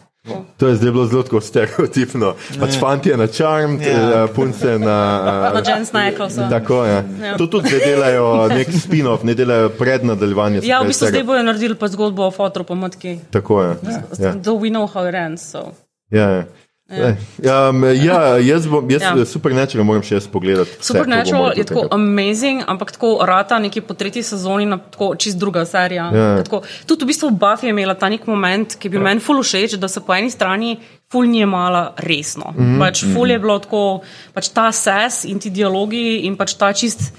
[0.56, 2.34] To je zdaj bilo zelo tako stereotipno.
[2.60, 3.90] Pač fanti je na Charmed, Ja.
[3.90, 4.26] ja.
[4.26, 4.96] punce na.
[5.22, 6.50] Na Uh, Jens Nicholson.
[6.50, 7.04] Tako je.
[7.22, 7.36] Ja.
[7.36, 10.64] To tudi zdaj delajo nek spin-off, ne delajo pred nadaljevanjem.
[10.64, 13.18] Ja, v bistvu zdaj bojo naredili pa zgodbo o fotru po matki.
[13.30, 13.76] Tako je.
[14.18, 14.32] Ja.
[14.34, 15.42] Though we know how it ends.
[15.50, 15.72] So.
[16.10, 16.44] Ja, ja.
[16.88, 17.68] Ja.
[17.68, 19.12] Um, ja, jaz bom, jaz Ja.
[19.16, 19.24] ja.
[19.28, 20.72] Supernatural moram še jaz pogledati.
[20.78, 25.10] vse, Supernatural mogel je tako amazing, ampak tako rata neki po tretji sezoni, na tako
[25.20, 26.08] čist druga serija.
[26.14, 26.30] Ja.
[26.44, 29.42] Tako, tudi v bistvu Buffy je imela ta nek moment, ki je bil meni ful
[29.44, 30.78] všeč, da se po eni strani
[31.12, 32.54] ful ni jemala resno.
[32.56, 32.80] Mm -hmm.
[32.80, 34.00] Pač ful je bilo tako,
[34.32, 37.12] pač ta ses in ti dialogi in pač ta čist.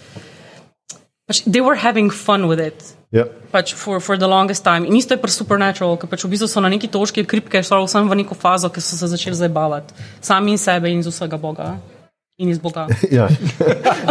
[1.28, 2.99] Pač they were having fun with it.
[3.12, 3.26] Ja.
[3.50, 4.86] Pač for, for the longest time.
[4.86, 7.88] In isto je pri Supernatural, ker pač v bistvu so na neki točki kripke, šlo
[7.90, 9.98] sem v neko fazo, ki so se začeli zabavati.
[10.22, 11.74] Sami in sebe in iz vsega Boga.
[12.38, 12.86] In iz Boga.
[13.18, 13.26] Ja.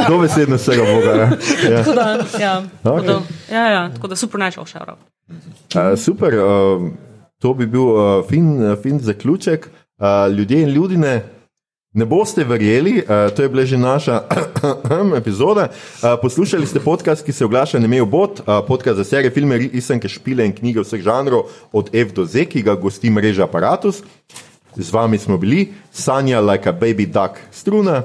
[0.09, 1.14] Dobesedno vsega Boga.
[1.14, 1.28] Ja.
[1.70, 1.78] Ja.
[1.84, 2.09] Tako da,
[2.40, 3.07] ja, tako Okay.
[3.07, 4.99] da, ja, ja, tako da Supernatural še rab.
[5.30, 6.90] Uh, super, uh,
[7.38, 9.70] to bi bil uh, fin, uh, fin zaključek.
[9.99, 11.14] Uh, ljudje in ljudine.
[11.99, 14.22] Ne boste verjeli, uh, to je bila že naša
[15.20, 15.68] epizoda.
[15.68, 20.09] Uh, poslušali ste podcast, ki se oglaša Nemej Bot, uh, podcast za serije, filme, risanke,
[20.09, 24.05] špile in knjige vseh žanrov, od F do Z, ki ga gosti mreža Apparatus.
[24.76, 28.03] Z vami smo bili, Sanja, like a baby duck, struna,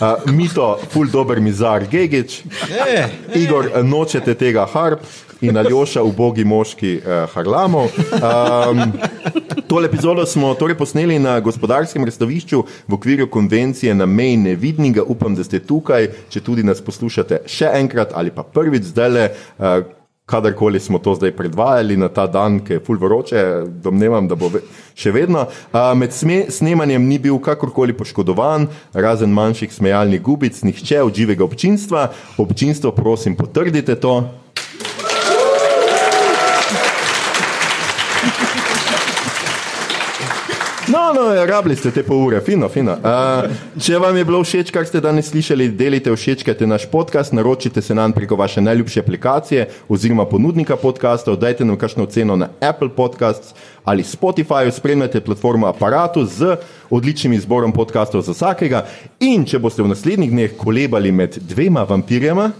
[0.00, 5.04] uh, Mito, full dober mizar, Gegič, Je, Igor, eh, nočete tega harp
[5.40, 7.90] in Aljoša, ubogi moški uh, harlamov.
[8.14, 8.92] Um,
[9.66, 15.02] tole epizodo smo torej posneli na gospodarskem razstavišču v okviru konvencije na meji nevidnega.
[15.02, 19.28] Upam, da ste tukaj, če tudi nas poslušate še enkrat ali pa prvič zdaj.
[19.58, 19.82] Uh,
[20.24, 23.40] Kadarkoli smo to zdaj predvajali na ta dan, ki je full vroče,
[23.84, 24.62] domnevam, da bo ve-
[24.96, 25.42] še vedno.
[25.68, 31.44] Uh, med sme, snemanjem ni bil kakorkoli poškodovan, razen manjših smejalnih gubic, nihče od živega
[31.44, 32.06] občinstva.
[32.40, 34.43] Občinstvo, prosim, potrdite to.
[40.94, 42.92] No, no, ja, rabili ste te pol ure, fino, fino.
[43.02, 43.48] Uh,
[43.82, 47.96] če vam je bilo všeč, kar ste danes slišali, delite, všečkajte naš podcast, naročite se
[47.98, 53.56] nam preko vaše najljubše aplikacije oziroma ponudnika podcastov, dajte nam kakšno ceno na Apple Podcasts
[53.84, 56.54] ali Spotify, spremljate platformo Apparatu z
[56.90, 58.84] odličnim izborom podcastov za vsakega.
[59.18, 62.52] In če boste v naslednjih dneh kolebali med dvema vampirjema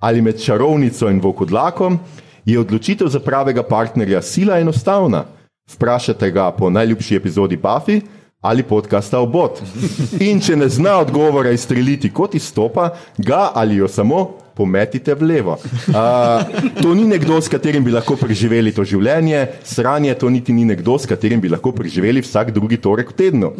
[0.00, 2.00] ali med čarovnico in vokodlakom,
[2.48, 5.26] je odločitev za pravega partnerja sila enostavna.
[5.70, 8.00] Vprašajte ga po najljubši epizodi Buffy
[8.40, 9.60] ali podcasta Obot.
[10.30, 12.88] In če ne zna odgovora izstreliti kot izstopa,
[13.18, 14.24] ga ali jo samo
[14.56, 15.54] pometite v levo.
[15.88, 15.94] Uh,
[16.82, 20.98] to ni nekdo, s katerim bi lahko preživeli to življenje, sranje, to niti ni nekdo,
[20.98, 23.52] s katerim bi lahko preživeli vsak drugi torek v tednu.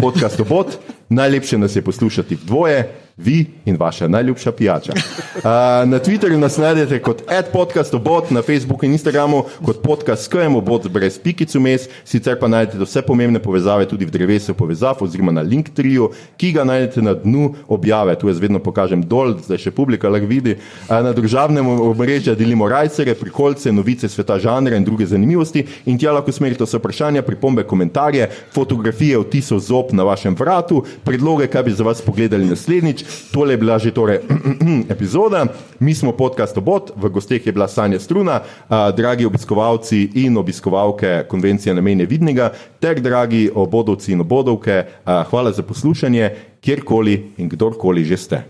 [0.00, 0.74] Podcast Obot,
[1.08, 2.82] najlepše nas je poslušati v dvoje,
[3.16, 4.92] vi in vaša najljubša pijača.
[5.34, 5.50] Uh,
[5.90, 11.18] na Twitterju nas najdete kot adpodcastobot, na Facebooku in Instagramu kot podcast skajemo bot brez
[11.18, 16.08] pikic vmes, sicer pa najdete vse pomembne povezave tudi v drevesu povezav oziroma na Linktriju,
[16.36, 18.14] ki ga najdete na dnu objave.
[18.18, 20.54] Tu jaz vedno pokažem dol, zdaj še publika lahko vidi.
[20.54, 26.14] Uh, na družabnem omrežju delimo rajcere, prikolce, novice sveta žanra in druge zanimivosti in tja
[26.14, 31.76] lahko smerite vse vprašanja, pripombe, komentarje, fotografije vtisov zob na vašem vratu, predloge, kaj bi
[31.76, 33.03] za vas pogledali naslednjič.
[33.32, 34.20] Tole je bila že torej
[34.94, 35.46] epizoda.
[35.80, 41.24] Mi smo podcast Obot, v gosteh je bila Sanja Struna, a, dragi obiskovalci in obiskovalke
[41.28, 46.30] konvencije namene vidnega, ter dragi obodovci in obodovke, a, hvala za poslušanje,
[46.60, 48.44] kjerkoli in kdorkoli že ste.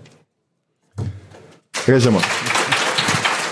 [1.86, 2.20] Režemo.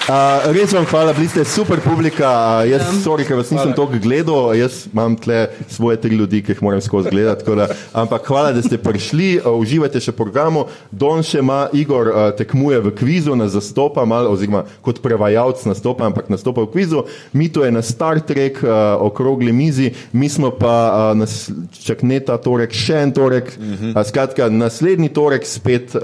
[0.02, 2.26] Uh, res vam hvala, bili ste super publika.
[2.26, 6.56] Uh, jaz, sorry, ker vas nisem toliko gledal, jaz imam tle svoje tri ljudi, ki
[6.56, 7.46] jih moram skozi gledati.
[7.46, 10.64] Da, ampak hvala, da ste prišli, uh, uživajte še programu.
[10.90, 16.08] Don še ima, Igor uh, tekmuje v kvizu, nas zastopa, mal, oziroma kot prevajalec nastopa,
[16.10, 17.06] ampak nastopa v kvizu.
[17.38, 21.46] Mi to je na Star Trek, uh, okrogli mizi, mi smo pa uh, nas,
[21.78, 23.54] čak ne ta torek, še en torek.
[23.54, 23.94] Uh -huh.
[23.94, 26.02] uh, skratka, naslednji torek spet uh,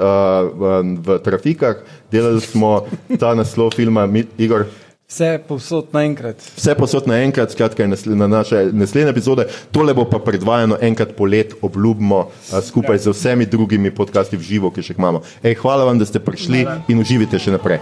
[0.54, 1.82] v, v trafikah.
[2.12, 2.86] Delali smo
[3.20, 4.66] ta naslov filma, Igor.
[5.08, 6.36] Vse povsod naenkrat.
[6.56, 9.46] Vse posod naenkrat, skratka, nasle- na naše naslednje epizode.
[9.72, 14.44] Tole bo pa predvajano enkrat po let, obljubimo, a, skupaj z vsemi drugimi podcasti v
[14.44, 15.22] živo, ki še jih imamo.
[15.42, 17.80] Ej, hvala vam, da ste prišli in uživite še naprej.